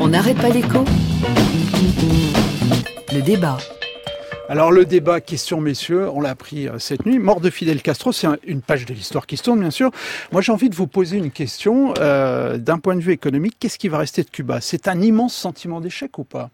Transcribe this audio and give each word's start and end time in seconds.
On 0.00 0.08
n'arrête 0.08 0.36
pas 0.36 0.48
l'écho. 0.48 0.84
Le 3.12 3.20
débat. 3.22 3.58
Alors 4.48 4.72
le 4.72 4.84
débat, 4.84 5.20
question 5.20 5.60
messieurs, 5.60 6.10
on 6.10 6.20
l'a 6.20 6.30
appris 6.30 6.66
euh, 6.66 6.80
cette 6.80 7.06
nuit, 7.06 7.20
mort 7.20 7.40
de 7.40 7.50
Fidel 7.50 7.82
Castro, 7.82 8.10
c'est 8.10 8.26
une 8.42 8.62
page 8.62 8.84
de 8.84 8.92
l'histoire 8.92 9.28
qui 9.28 9.36
se 9.36 9.44
tourne 9.44 9.60
bien 9.60 9.70
sûr. 9.70 9.92
Moi 10.32 10.42
j'ai 10.42 10.50
envie 10.50 10.68
de 10.68 10.74
vous 10.74 10.88
poser 10.88 11.18
une 11.18 11.30
question 11.30 11.94
euh, 11.98 12.58
d'un 12.58 12.78
point 12.78 12.96
de 12.96 13.00
vue 13.00 13.12
économique, 13.12 13.54
qu'est-ce 13.60 13.78
qui 13.78 13.88
va 13.88 13.98
rester 13.98 14.24
de 14.24 14.30
Cuba? 14.30 14.60
C'est 14.60 14.88
un 14.88 15.00
immense 15.00 15.34
sentiment 15.34 15.80
d'échec 15.80 16.18
ou 16.18 16.24
pas? 16.24 16.50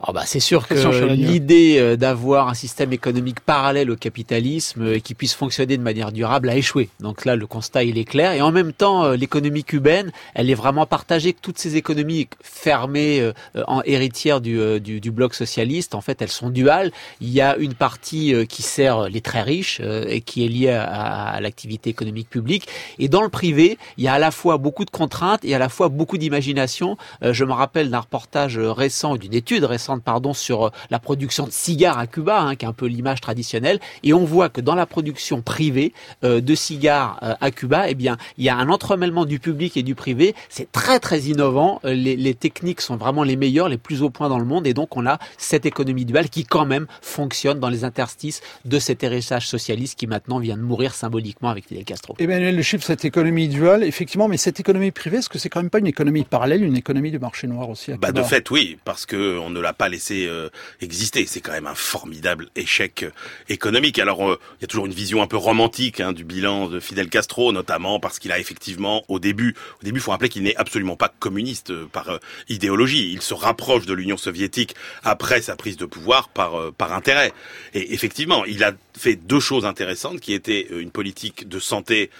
Ah 0.00 0.12
bah 0.12 0.22
c'est 0.24 0.38
sûr 0.38 0.68
que 0.68 0.74
l'idée 1.06 1.78
euh, 1.78 1.96
d'avoir 1.96 2.48
un 2.48 2.54
système 2.54 2.92
économique 2.92 3.40
parallèle 3.40 3.90
au 3.90 3.96
capitalisme 3.96 4.86
et 4.86 4.96
euh, 4.96 4.98
qui 5.00 5.14
puisse 5.14 5.34
fonctionner 5.34 5.76
de 5.76 5.82
manière 5.82 6.12
durable 6.12 6.48
a 6.50 6.56
échoué. 6.56 6.88
Donc 7.00 7.24
là, 7.24 7.34
le 7.34 7.48
constat 7.48 7.82
il 7.82 7.98
est 7.98 8.04
clair. 8.04 8.30
Et 8.30 8.40
en 8.40 8.52
même 8.52 8.72
temps, 8.72 9.02
euh, 9.02 9.16
l'économie 9.16 9.64
cubaine, 9.64 10.12
elle 10.34 10.50
est 10.50 10.54
vraiment 10.54 10.86
partagée. 10.86 11.32
Toutes 11.32 11.58
ces 11.58 11.74
économies 11.74 12.28
fermées 12.40 13.32
en 13.66 13.82
héritières 13.82 14.40
du, 14.40 14.80
du, 14.80 15.00
du, 15.00 15.10
bloc 15.10 15.34
socialiste, 15.34 15.94
en 15.94 16.00
fait, 16.00 16.22
elles 16.22 16.28
sont 16.28 16.50
duales. 16.50 16.92
Il 17.20 17.30
y 17.30 17.40
a 17.40 17.56
une 17.56 17.74
partie 17.74 18.34
qui 18.48 18.62
sert 18.62 19.08
les 19.08 19.20
très 19.20 19.42
riches 19.42 19.80
et 19.80 20.20
qui 20.20 20.44
est 20.44 20.48
liée 20.48 20.70
à, 20.70 20.84
à 20.84 21.40
l'activité 21.40 21.90
économique 21.90 22.30
publique. 22.30 22.68
Et 22.98 23.08
dans 23.08 23.22
le 23.22 23.28
privé, 23.28 23.78
il 23.96 24.04
y 24.04 24.08
a 24.08 24.14
à 24.14 24.18
la 24.18 24.30
fois 24.30 24.58
beaucoup 24.58 24.84
de 24.84 24.90
contraintes 24.90 25.44
et 25.44 25.54
à 25.54 25.58
la 25.58 25.68
fois 25.68 25.88
beaucoup 25.88 26.18
d'imagination. 26.18 26.96
Je 27.22 27.44
me 27.44 27.52
rappelle 27.52 27.90
d'un 27.90 28.00
reportage 28.00 28.58
récent, 28.58 29.16
d'une 29.16 29.34
étude 29.34 29.64
récente 29.64 29.87
pardon, 29.98 30.34
sur 30.34 30.66
euh, 30.66 30.70
la 30.90 30.98
production 30.98 31.46
de 31.46 31.50
cigares 31.50 31.98
à 31.98 32.06
Cuba, 32.06 32.40
hein, 32.40 32.56
qui 32.56 32.64
est 32.64 32.68
un 32.68 32.72
peu 32.72 32.86
l'image 32.86 33.20
traditionnelle, 33.20 33.80
et 34.02 34.12
on 34.12 34.24
voit 34.24 34.48
que 34.48 34.60
dans 34.60 34.74
la 34.74 34.86
production 34.86 35.42
privée 35.42 35.92
euh, 36.24 36.40
de 36.40 36.54
cigares 36.54 37.18
euh, 37.22 37.34
à 37.40 37.50
Cuba, 37.50 37.88
eh 37.88 37.94
bien, 37.94 38.16
il 38.36 38.44
y 38.44 38.48
a 38.48 38.56
un 38.56 38.68
entremêlement 38.68 39.24
du 39.24 39.38
public 39.38 39.76
et 39.76 39.82
du 39.82 39.94
privé. 39.94 40.34
C'est 40.48 40.70
très 40.70 41.00
très 41.00 41.20
innovant. 41.20 41.80
Les, 41.84 42.16
les, 42.16 42.34
techniques 42.34 42.80
sont 42.80 42.96
vraiment 42.96 43.24
les 43.24 43.36
meilleures, 43.36 43.68
les 43.68 43.78
plus 43.78 44.02
au 44.02 44.10
point 44.10 44.28
dans 44.28 44.38
le 44.38 44.44
monde, 44.44 44.66
et 44.66 44.74
donc 44.74 44.96
on 44.96 45.06
a 45.06 45.18
cette 45.36 45.66
économie 45.66 46.04
duale 46.04 46.28
qui 46.28 46.44
quand 46.44 46.66
même 46.66 46.86
fonctionne 47.02 47.58
dans 47.58 47.68
les 47.68 47.84
interstices 47.84 48.42
de 48.64 48.78
cet 48.78 49.02
héritage 49.02 49.48
socialiste 49.48 49.98
qui 49.98 50.06
maintenant 50.06 50.38
vient 50.38 50.56
de 50.56 50.62
mourir 50.62 50.94
symboliquement 50.94 51.48
avec 51.48 51.66
Fidel 51.66 51.84
Castro. 51.84 52.14
Emmanuel 52.18 52.56
Le 52.56 52.62
Chiffre, 52.62 52.84
cette 52.84 53.04
économie 53.04 53.48
duale, 53.48 53.84
effectivement, 53.84 54.28
mais 54.28 54.36
cette 54.36 54.60
économie 54.60 54.90
privée, 54.90 55.18
est-ce 55.18 55.28
que 55.28 55.38
c'est 55.38 55.48
quand 55.48 55.60
même 55.60 55.70
pas 55.70 55.78
une 55.78 55.86
économie 55.86 56.24
parallèle, 56.24 56.62
une 56.62 56.76
économie 56.76 57.10
du 57.10 57.18
marché 57.18 57.46
noir 57.46 57.70
aussi 57.70 57.92
bah, 57.94 58.12
De 58.12 58.22
fait, 58.22 58.50
oui, 58.50 58.78
parce 58.84 59.06
que 59.06 59.38
on 59.38 59.50
ne 59.50 59.60
l'a 59.60 59.72
pas 59.78 59.88
laissé 59.88 60.26
euh, 60.26 60.50
exister. 60.80 61.24
C'est 61.26 61.40
quand 61.40 61.52
même 61.52 61.66
un 61.66 61.74
formidable 61.74 62.48
échec 62.56 63.04
euh, 63.04 63.10
économique. 63.48 63.98
Alors, 63.98 64.28
euh, 64.28 64.38
il 64.58 64.62
y 64.62 64.64
a 64.64 64.66
toujours 64.66 64.86
une 64.86 64.92
vision 64.92 65.22
un 65.22 65.26
peu 65.26 65.36
romantique 65.36 66.00
hein, 66.00 66.12
du 66.12 66.24
bilan 66.24 66.68
de 66.68 66.80
Fidel 66.80 67.08
Castro, 67.08 67.52
notamment 67.52 68.00
parce 68.00 68.18
qu'il 68.18 68.32
a 68.32 68.38
effectivement, 68.38 69.04
au 69.08 69.20
début, 69.20 69.54
au 69.80 69.84
début, 69.84 70.00
faut 70.00 70.10
rappeler 70.10 70.28
qu'il 70.28 70.42
n'est 70.42 70.56
absolument 70.56 70.96
pas 70.96 71.08
communiste 71.08 71.72
par 71.86 72.18
idéologie. 72.48 73.12
Il 73.12 73.22
se 73.22 73.34
rapproche 73.34 73.86
de 73.86 73.94
l'Union 73.94 74.16
soviétique 74.16 74.74
après 75.04 75.40
sa 75.40 75.56
prise 75.56 75.76
de 75.76 75.86
pouvoir 75.86 76.28
par 76.28 76.72
par 76.72 76.92
intérêt. 76.92 77.32
Et 77.74 77.94
effectivement, 77.94 78.44
il 78.44 78.64
a 78.64 78.72
fait 78.98 79.16
deux 79.16 79.40
choses 79.40 79.64
intéressantes, 79.64 80.20
qui 80.20 80.32
étaient 80.32 80.66
une 80.70 80.90
politique 80.90 81.48
de 81.48 81.58
santé 81.58 82.10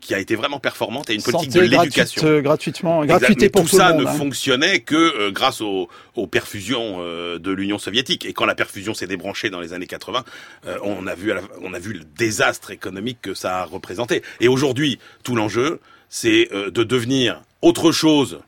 qui 0.00 0.14
a 0.14 0.18
été 0.18 0.34
vraiment 0.34 0.60
performante 0.60 1.10
et 1.10 1.14
une 1.14 1.22
politique 1.22 1.52
de 1.52 1.60
l'éducation 1.60 2.40
gratuitement, 2.40 3.04
gratuité 3.04 3.48
pour 3.48 3.62
tout, 3.62 3.76
ça 3.76 3.92
ne 3.92 4.04
hein. 4.04 4.12
fonctionnait 4.12 4.80
que 4.80 5.30
grâce 5.30 5.60
aux, 5.60 5.88
aux 6.16 6.26
perfusions 6.26 6.98
euh, 7.00 7.38
de 7.38 7.50
l'Union 7.50 7.78
soviétique. 7.78 8.24
Et 8.24 8.32
quand 8.32 8.46
la 8.46 8.54
perfusion 8.54 8.94
s'est 8.94 9.06
débranchée 9.06 9.50
dans 9.50 9.60
les 9.60 9.72
années 9.72 9.86
80, 9.86 10.24
euh, 10.66 10.78
on 10.82 11.06
a 11.06 11.14
vu 11.14 11.32
on 11.62 11.74
a 11.74 11.78
vu 11.78 11.92
le 11.92 12.04
désastre 12.16 12.70
économique 12.70 13.18
que 13.22 13.34
ça 13.34 13.60
a 13.60 13.64
représenté. 13.64 14.22
Et 14.40 14.48
aujourd'hui, 14.48 14.98
tout 15.22 15.34
l'enjeu, 15.34 15.80
c'est 16.08 16.48
euh, 16.52 16.70
de 16.70 16.82
devenir 16.82 17.42
autre 17.62 17.92
chose 17.92 18.40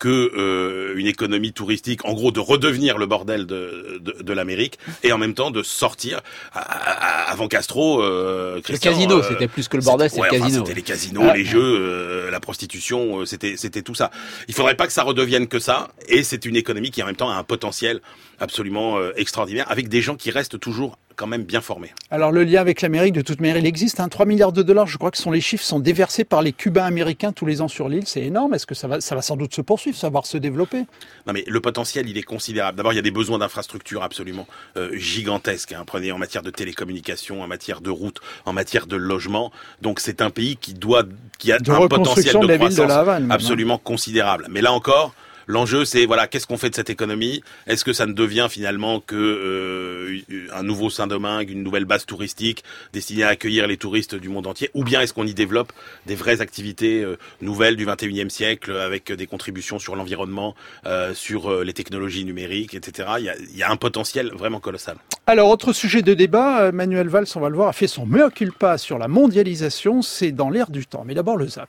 que 0.00 0.08
euh, 0.08 0.94
une 0.96 1.06
économie 1.06 1.52
touristique, 1.52 2.04
en 2.04 2.14
gros 2.14 2.32
de 2.32 2.40
redevenir 2.40 2.98
le 2.98 3.06
bordel 3.06 3.46
de, 3.46 4.00
de, 4.00 4.22
de 4.22 4.32
l'Amérique 4.32 4.78
et 5.04 5.12
en 5.12 5.18
même 5.18 5.34
temps 5.34 5.52
de 5.52 5.62
sortir 5.62 6.22
avant 6.52 7.46
Castro. 7.46 8.02
Euh, 8.02 8.60
le 8.68 8.78
casino, 8.78 9.18
euh, 9.18 9.22
c'était 9.28 9.46
plus 9.46 9.68
que 9.68 9.76
le 9.76 9.82
bordel, 9.82 10.10
c'était 10.10 10.22
le 10.22 10.30
casino. 10.30 10.64
c'était 10.64 10.74
les 10.74 10.82
casinos, 10.82 11.32
les 11.34 11.44
jeux, 11.44 11.60
euh, 11.62 12.30
la 12.30 12.40
prostitution, 12.40 13.24
c'était 13.26 13.56
c'était 13.56 13.82
tout 13.82 13.94
ça. 13.94 14.10
Il 14.48 14.54
faudrait 14.54 14.74
pas 14.74 14.86
que 14.86 14.92
ça 14.92 15.02
redevienne 15.02 15.46
que 15.46 15.58
ça. 15.58 15.90
Et 16.08 16.24
c'est 16.24 16.46
une 16.46 16.56
économie 16.56 16.90
qui 16.90 17.02
en 17.02 17.06
même 17.06 17.16
temps 17.16 17.30
a 17.30 17.34
un 17.34 17.44
potentiel 17.44 18.00
absolument 18.40 18.98
extraordinaire, 19.16 19.70
avec 19.70 19.88
des 19.88 20.00
gens 20.00 20.16
qui 20.16 20.30
restent 20.30 20.58
toujours 20.58 20.96
quand 21.20 21.26
même 21.26 21.44
bien 21.44 21.60
formés. 21.60 21.92
Alors 22.10 22.32
le 22.32 22.44
lien 22.44 22.62
avec 22.62 22.80
l'Amérique, 22.80 23.12
de 23.12 23.20
toute 23.20 23.42
manière, 23.42 23.58
il 23.58 23.66
existe. 23.66 24.00
Hein, 24.00 24.08
3 24.08 24.24
milliards 24.24 24.52
de 24.52 24.62
dollars, 24.62 24.86
je 24.86 24.96
crois 24.96 25.10
que 25.10 25.18
sont 25.18 25.30
les 25.30 25.42
chiffres, 25.42 25.62
sont 25.62 25.78
déversés 25.78 26.24
par 26.24 26.40
les 26.40 26.54
Cubains 26.54 26.86
américains 26.86 27.32
tous 27.32 27.44
les 27.44 27.60
ans 27.60 27.68
sur 27.68 27.90
l'île. 27.90 28.06
C'est 28.06 28.22
énorme. 28.22 28.54
Est-ce 28.54 28.66
que 28.66 28.74
ça 28.74 28.88
va, 28.88 29.02
ça 29.02 29.14
va 29.14 29.20
sans 29.20 29.36
doute 29.36 29.54
se 29.54 29.60
poursuivre, 29.60 29.98
savoir 29.98 30.24
se 30.24 30.38
développer? 30.38 30.86
Non 31.26 31.34
mais 31.34 31.44
le 31.46 31.60
potentiel, 31.60 32.08
il 32.08 32.16
est 32.16 32.22
considérable. 32.22 32.78
D'abord, 32.78 32.94
il 32.94 32.96
y 32.96 32.98
a 32.98 33.02
des 33.02 33.10
besoins 33.10 33.38
d'infrastructures 33.38 34.02
absolument 34.02 34.46
euh, 34.78 34.96
gigantesques. 34.96 35.72
Hein. 35.72 35.84
Prenez 35.86 36.10
en 36.10 36.16
matière 36.16 36.42
de 36.42 36.50
télécommunications, 36.50 37.42
en 37.42 37.46
matière 37.46 37.82
de 37.82 37.90
routes, 37.90 38.20
en 38.46 38.54
matière 38.54 38.86
de 38.86 38.96
logement. 38.96 39.52
Donc 39.82 40.00
c'est 40.00 40.22
un 40.22 40.30
pays 40.30 40.56
qui 40.56 40.72
doit, 40.72 41.02
qui 41.38 41.52
a 41.52 41.56
un 41.56 41.86
potentiel 41.86 42.38
de, 42.40 42.56
croissance 42.56 42.90
absolument 43.28 43.76
considérable. 43.76 44.46
Mais 44.48 44.62
là 44.62 44.72
encore, 44.72 45.12
L'enjeu, 45.50 45.84
c'est 45.84 46.06
voilà, 46.06 46.28
qu'est-ce 46.28 46.46
qu'on 46.46 46.58
fait 46.58 46.70
de 46.70 46.76
cette 46.76 46.90
économie? 46.90 47.42
Est-ce 47.66 47.84
que 47.84 47.92
ça 47.92 48.06
ne 48.06 48.12
devient 48.12 48.46
finalement 48.48 49.00
que 49.00 49.16
euh, 49.16 50.20
un 50.54 50.62
nouveau 50.62 50.90
Saint-Domingue, 50.90 51.50
une 51.50 51.64
nouvelle 51.64 51.86
base 51.86 52.06
touristique 52.06 52.62
destinée 52.92 53.24
à 53.24 53.30
accueillir 53.30 53.66
les 53.66 53.76
touristes 53.76 54.14
du 54.14 54.28
monde 54.28 54.46
entier, 54.46 54.70
ou 54.74 54.84
bien 54.84 55.00
est-ce 55.00 55.12
qu'on 55.12 55.26
y 55.26 55.34
développe 55.34 55.72
des 56.06 56.14
vraies 56.14 56.40
activités 56.40 57.02
euh, 57.02 57.18
nouvelles 57.40 57.74
du 57.74 57.84
21e 57.84 58.28
siècle 58.28 58.70
avec 58.70 59.10
des 59.10 59.26
contributions 59.26 59.80
sur 59.80 59.96
l'environnement, 59.96 60.54
euh, 60.86 61.14
sur 61.14 61.64
les 61.64 61.72
technologies 61.72 62.24
numériques, 62.24 62.74
etc. 62.74 63.08
Il 63.18 63.56
y, 63.56 63.62
a, 63.64 63.70
un 63.72 63.76
potentiel 63.76 64.30
vraiment 64.32 64.60
colossal. 64.60 64.98
Alors, 65.26 65.48
autre 65.50 65.72
sujet 65.72 66.02
de 66.02 66.14
débat, 66.14 66.70
Manuel 66.70 67.08
Valls, 67.08 67.26
on 67.34 67.40
va 67.40 67.48
le 67.48 67.56
voir, 67.56 67.70
a 67.70 67.72
fait 67.72 67.88
son 67.88 68.06
mea 68.06 68.30
culpa 68.30 68.78
sur 68.78 68.98
la 68.98 69.08
mondialisation. 69.08 70.00
C'est 70.00 70.30
dans 70.30 70.48
l'air 70.48 70.70
du 70.70 70.86
temps. 70.86 71.02
Mais 71.04 71.14
d'abord 71.14 71.36
le 71.36 71.48
zap. 71.48 71.68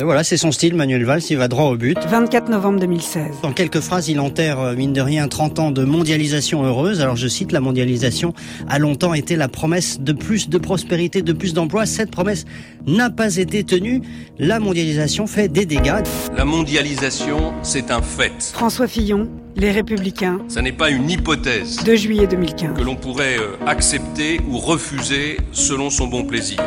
Et 0.00 0.04
voilà, 0.04 0.22
c'est 0.22 0.36
son 0.36 0.52
style, 0.52 0.76
Manuel 0.76 1.04
Valls, 1.04 1.22
il 1.28 1.36
va 1.36 1.48
droit 1.48 1.64
au 1.64 1.76
but. 1.76 1.98
24 2.08 2.50
novembre 2.50 2.78
2016. 2.78 3.38
Dans 3.42 3.52
quelques 3.52 3.80
phrases, 3.80 4.08
il 4.08 4.20
enterre, 4.20 4.60
euh, 4.60 4.76
mine 4.76 4.92
de 4.92 5.00
rien, 5.00 5.26
30 5.26 5.58
ans 5.58 5.70
de 5.72 5.82
mondialisation 5.84 6.64
heureuse. 6.64 7.00
Alors 7.00 7.16
je 7.16 7.26
cite, 7.26 7.50
la 7.50 7.58
mondialisation 7.60 8.32
a 8.68 8.78
longtemps 8.78 9.12
été 9.12 9.34
la 9.34 9.48
promesse 9.48 9.98
de 10.00 10.12
plus 10.12 10.48
de 10.48 10.58
prospérité, 10.58 11.22
de 11.22 11.32
plus 11.32 11.52
d'emplois. 11.52 11.84
Cette 11.84 12.12
promesse 12.12 12.44
n'a 12.86 13.10
pas 13.10 13.38
été 13.38 13.64
tenue. 13.64 14.02
La 14.38 14.60
mondialisation 14.60 15.26
fait 15.26 15.48
des 15.48 15.66
dégâts. 15.66 16.04
La 16.36 16.44
mondialisation, 16.44 17.52
c'est 17.62 17.90
un 17.90 18.00
fait. 18.00 18.52
François 18.54 18.86
Fillon, 18.86 19.28
Les 19.56 19.72
Républicains. 19.72 20.38
Ça 20.46 20.62
n'est 20.62 20.70
pas 20.70 20.90
une 20.90 21.10
hypothèse. 21.10 21.82
2 21.84 21.96
juillet 21.96 22.28
2015. 22.28 22.76
Que 22.76 22.84
l'on 22.84 22.94
pourrait 22.94 23.38
euh, 23.38 23.56
accepter 23.66 24.40
ou 24.48 24.58
refuser 24.58 25.38
selon 25.50 25.90
son 25.90 26.06
bon 26.06 26.22
plaisir. 26.22 26.60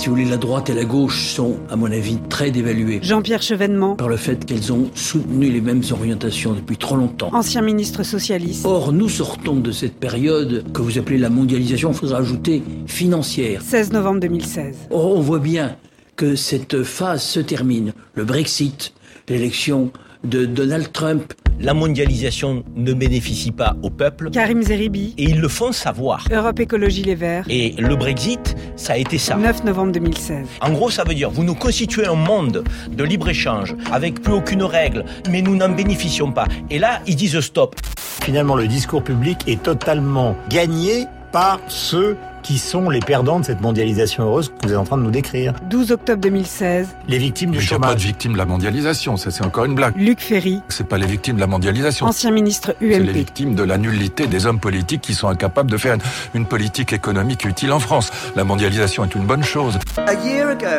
Si 0.00 0.06
vous 0.06 0.14
voulez, 0.14 0.24
la 0.24 0.38
droite 0.38 0.70
et 0.70 0.74
la 0.74 0.86
gauche 0.86 1.26
sont, 1.26 1.58
à 1.68 1.76
mon 1.76 1.92
avis, 1.92 2.16
très 2.30 2.50
dévaluées. 2.50 3.00
Jean-Pierre 3.02 3.42
Chevènement. 3.42 3.96
Par 3.96 4.08
le 4.08 4.16
fait 4.16 4.46
qu'elles 4.46 4.72
ont 4.72 4.88
soutenu 4.94 5.50
les 5.50 5.60
mêmes 5.60 5.82
orientations 5.90 6.54
depuis 6.54 6.78
trop 6.78 6.96
longtemps. 6.96 7.28
Ancien 7.34 7.60
ministre 7.60 8.02
socialiste. 8.02 8.64
Or, 8.64 8.94
nous 8.94 9.10
sortons 9.10 9.56
de 9.56 9.70
cette 9.72 9.96
période 9.96 10.64
que 10.72 10.80
vous 10.80 10.96
appelez 10.96 11.18
la 11.18 11.28
mondialisation, 11.28 11.90
il 11.90 11.94
faudra 11.94 12.16
ajouter 12.16 12.62
financière. 12.86 13.60
16 13.60 13.92
novembre 13.92 14.20
2016. 14.20 14.74
Or, 14.88 15.18
on 15.18 15.20
voit 15.20 15.38
bien 15.38 15.76
que 16.16 16.34
cette 16.34 16.82
phase 16.82 17.22
se 17.22 17.40
termine. 17.40 17.92
Le 18.14 18.24
Brexit, 18.24 18.94
l'élection 19.28 19.92
de 20.24 20.44
Donald 20.46 20.92
Trump. 20.92 21.32
La 21.60 21.74
mondialisation 21.74 22.64
ne 22.74 22.94
bénéficie 22.94 23.52
pas 23.52 23.76
au 23.82 23.90
peuple. 23.90 24.30
Karim 24.30 24.62
Zeribi. 24.62 25.14
Et 25.18 25.24
ils 25.24 25.40
le 25.40 25.48
font 25.48 25.72
savoir. 25.72 26.24
Europe 26.32 26.58
Écologie 26.58 27.02
Les 27.02 27.14
Verts. 27.14 27.44
Et 27.50 27.74
le 27.78 27.96
Brexit, 27.96 28.56
ça 28.76 28.94
a 28.94 28.96
été 28.96 29.18
ça. 29.18 29.36
9 29.36 29.64
novembre 29.64 29.92
2016. 29.92 30.46
En 30.62 30.72
gros, 30.72 30.88
ça 30.88 31.04
veut 31.04 31.14
dire, 31.14 31.30
vous 31.30 31.44
nous 31.44 31.54
constituez 31.54 32.06
un 32.06 32.14
monde 32.14 32.64
de 32.90 33.04
libre-échange, 33.04 33.76
avec 33.92 34.22
plus 34.22 34.32
aucune 34.32 34.62
règle, 34.62 35.04
mais 35.30 35.42
nous 35.42 35.54
n'en 35.54 35.68
bénéficions 35.68 36.32
pas. 36.32 36.46
Et 36.70 36.78
là, 36.78 37.00
ils 37.06 37.16
disent 37.16 37.40
stop. 37.40 37.76
Finalement, 38.22 38.56
le 38.56 38.66
discours 38.66 39.04
public 39.04 39.38
est 39.46 39.62
totalement 39.62 40.36
gagné 40.48 41.06
par 41.32 41.60
ceux 41.68 42.16
qui 42.42 42.58
sont 42.58 42.90
les 42.90 43.00
perdants 43.00 43.40
de 43.40 43.44
cette 43.44 43.60
mondialisation 43.60 44.24
heureuse 44.24 44.48
que 44.48 44.66
vous 44.66 44.72
êtes 44.72 44.78
en 44.78 44.84
train 44.84 44.96
de 44.98 45.02
nous 45.02 45.10
décrire 45.10 45.54
12 45.68 45.92
octobre 45.92 46.20
2016. 46.20 46.88
Les 47.08 47.18
victimes 47.18 47.50
du 47.50 47.58
Il 47.58 47.60
n'y 47.60 47.66
a 47.66 47.68
chômage. 47.68 47.90
pas 47.90 47.94
de 47.96 48.00
victimes 48.00 48.32
de 48.32 48.38
la 48.38 48.46
mondialisation, 48.46 49.16
ça 49.16 49.30
c'est 49.30 49.44
encore 49.44 49.64
une 49.64 49.74
blague. 49.74 49.94
Luc 49.96 50.20
Ferry. 50.20 50.60
C'est 50.68 50.86
pas 50.86 50.98
les 50.98 51.06
victimes 51.06 51.36
de 51.36 51.40
la 51.40 51.46
mondialisation. 51.46 52.06
Ancien 52.06 52.30
ministre 52.30 52.74
UMP. 52.80 52.92
C'est 52.92 52.98
les 53.00 53.12
victimes 53.12 53.54
de 53.54 53.62
la 53.62 53.78
nullité 53.78 54.26
des 54.26 54.46
hommes 54.46 54.60
politiques 54.60 55.00
qui 55.02 55.14
sont 55.14 55.28
incapables 55.28 55.70
de 55.70 55.76
faire 55.76 55.94
une, 55.94 56.00
une 56.34 56.46
politique 56.46 56.92
économique 56.92 57.44
utile 57.44 57.72
en 57.72 57.80
France. 57.80 58.10
La 58.36 58.44
mondialisation 58.44 59.04
est 59.04 59.14
une 59.14 59.24
bonne 59.24 59.44
chose. 59.44 59.78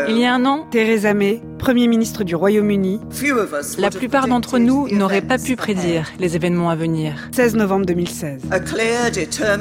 Il 0.09 0.17
y 0.17 0.25
a 0.25 0.33
un 0.33 0.45
an, 0.45 0.65
Theresa 0.71 1.13
May, 1.13 1.41
Premier 1.59 1.87
ministre 1.87 2.23
du 2.23 2.35
Royaume-Uni. 2.35 2.99
La 3.77 3.89
plupart 3.89 4.27
d'entre 4.27 4.57
nous 4.59 4.87
n'auraient 4.89 5.21
pas 5.21 5.37
pu 5.37 5.55
prédire 5.55 6.07
les 6.19 6.35
événements 6.35 6.69
à 6.69 6.75
venir. 6.75 7.29
16 7.33 7.55
novembre 7.55 7.85
2016. 7.85 8.41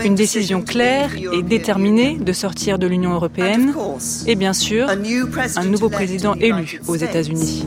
Une 0.04 0.14
décision 0.14 0.62
claire 0.62 1.10
et 1.32 1.42
déterminée 1.42 1.89
de 1.90 2.32
sortir 2.32 2.78
de 2.78 2.86
l'Union 2.86 3.12
européenne 3.12 3.74
et 4.26 4.36
bien 4.36 4.52
sûr 4.52 4.88
un 4.88 5.64
nouveau 5.64 5.88
président 5.88 6.34
élu 6.34 6.80
aux 6.86 6.96
États-Unis. 6.96 7.66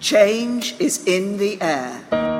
Change 0.00 0.74
is 0.78 1.00
in 1.08 1.38
the 1.38 1.58
air. 1.60 2.36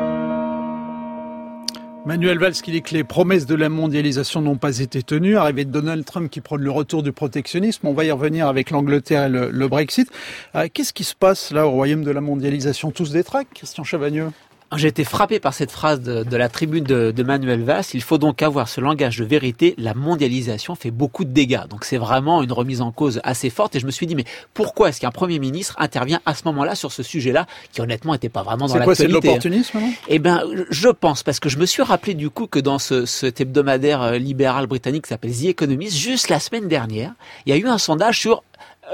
Manuel 2.05 2.39
Valls 2.39 2.53
qui 2.53 2.71
dit 2.71 2.83
que 2.83 2.95
les 2.95 3.03
promesses 3.03 3.47
de 3.47 3.57
la 3.57 3.69
mondialisation 3.69 4.41
n'ont 4.41 4.59
pas 4.59 4.79
été 4.79 5.03
tenues. 5.03 5.37
Arrivée 5.37 5.65
de 5.65 5.73
Donald 5.73 6.05
Trump 6.05 6.31
qui 6.31 6.41
prône 6.41 6.63
le 6.63 6.71
retour 6.71 7.03
du 7.03 7.11
protectionnisme. 7.11 7.89
On 7.89 7.95
va 7.95 8.05
y 8.05 8.13
revenir 8.13 8.47
avec 8.47 8.71
l'Angleterre 8.71 9.25
et 9.25 9.29
le, 9.29 9.69
Brexit. 9.69 10.09
Euh, 10.55 10.69
qu'est-ce 10.73 10.93
qui 10.93 11.03
se 11.03 11.17
passe 11.17 11.51
là 11.51 11.67
au 11.67 11.71
royaume 11.71 12.05
de 12.05 12.13
la 12.13 12.21
mondialisation? 12.21 12.93
Tous 12.93 13.11
des 13.11 13.25
tracts, 13.25 13.53
Christian 13.55 13.83
Chavagneux 13.83 14.29
j'ai 14.75 14.89
été 14.89 15.05
frappé 15.05 15.39
par 15.39 15.55
cette 15.55 15.71
phrase 15.71 16.01
de, 16.01 16.37
la 16.37 16.49
tribune 16.49 16.85
de, 16.85 17.23
Manuel 17.23 17.63
Valls. 17.63 17.85
Il 17.95 18.03
faut 18.03 18.19
donc 18.19 18.43
avoir 18.43 18.69
ce 18.69 18.81
langage 18.81 19.19
de 19.19 19.25
vérité. 19.25 19.75
La 19.79 19.95
mondialisation 19.95 20.75
fait 20.75 20.91
beaucoup 20.91 21.25
de 21.25 21.31
dégâts. 21.31 21.67
Donc 21.69 21.85
c'est 21.85 21.97
vraiment 21.99 22.43
une 22.43 22.53
remise 22.53 22.81
en 22.81 22.93
cause 22.93 23.21
assez 23.25 23.51
forte. 23.51 23.77
Et 23.77 23.81
je 23.81 23.87
me 23.87 23.91
suis 23.91 24.07
dit, 24.07 24.15
mais 24.15 24.25
pourquoi 24.55 24.89
est-ce 24.89 25.01
qu'un 25.01 25.11
Premier 25.11 25.39
ministre 25.39 25.77
intervient 25.79 26.21
à 26.27 26.35
ce 26.35 26.43
moment-là 26.47 26.75
sur 26.75 26.93
ce 26.93 27.03
sujet-là, 27.03 27.47
qui 27.73 27.81
honnêtement 27.81 28.13
n'était 28.13 28.29
pas 28.29 28.43
vraiment 28.43 28.67
dans 28.67 28.77
l'actualité 28.77 29.05
C'est 29.05 29.21
quoi, 29.21 29.21
c'est 29.21 29.49
de 29.49 29.53
l'opportunisme 29.55 29.79
Eh 30.09 30.19
ben, 30.19 30.43
je 30.71 30.89
pense, 30.89 31.23
parce 31.23 31.41
que 31.41 31.49
je 31.49 31.59
me 31.59 31.67
suis 31.67 31.83
rappelé 31.83 32.15
du 32.15 32.31
coup 32.31 32.47
que 32.47 32.59
dans 32.59 32.79
ce, 32.79 33.07
cet 33.07 33.41
hebdomadaire 33.41 34.03
euh, 34.03 34.19
libéral 34.19 34.67
britannique 34.67 35.05
qui 35.05 35.09
s'appelle 35.09 35.33
The 35.33 35.47
Economist, 35.47 35.97
juste 35.97 36.29
la 36.29 36.41
semaine 36.41 36.69
dernière, 36.69 37.13
il 37.47 37.51
y 37.51 37.53
a 37.53 37.57
eu 37.57 37.67
un 37.67 37.79
sondage 37.79 38.21
sur 38.21 38.43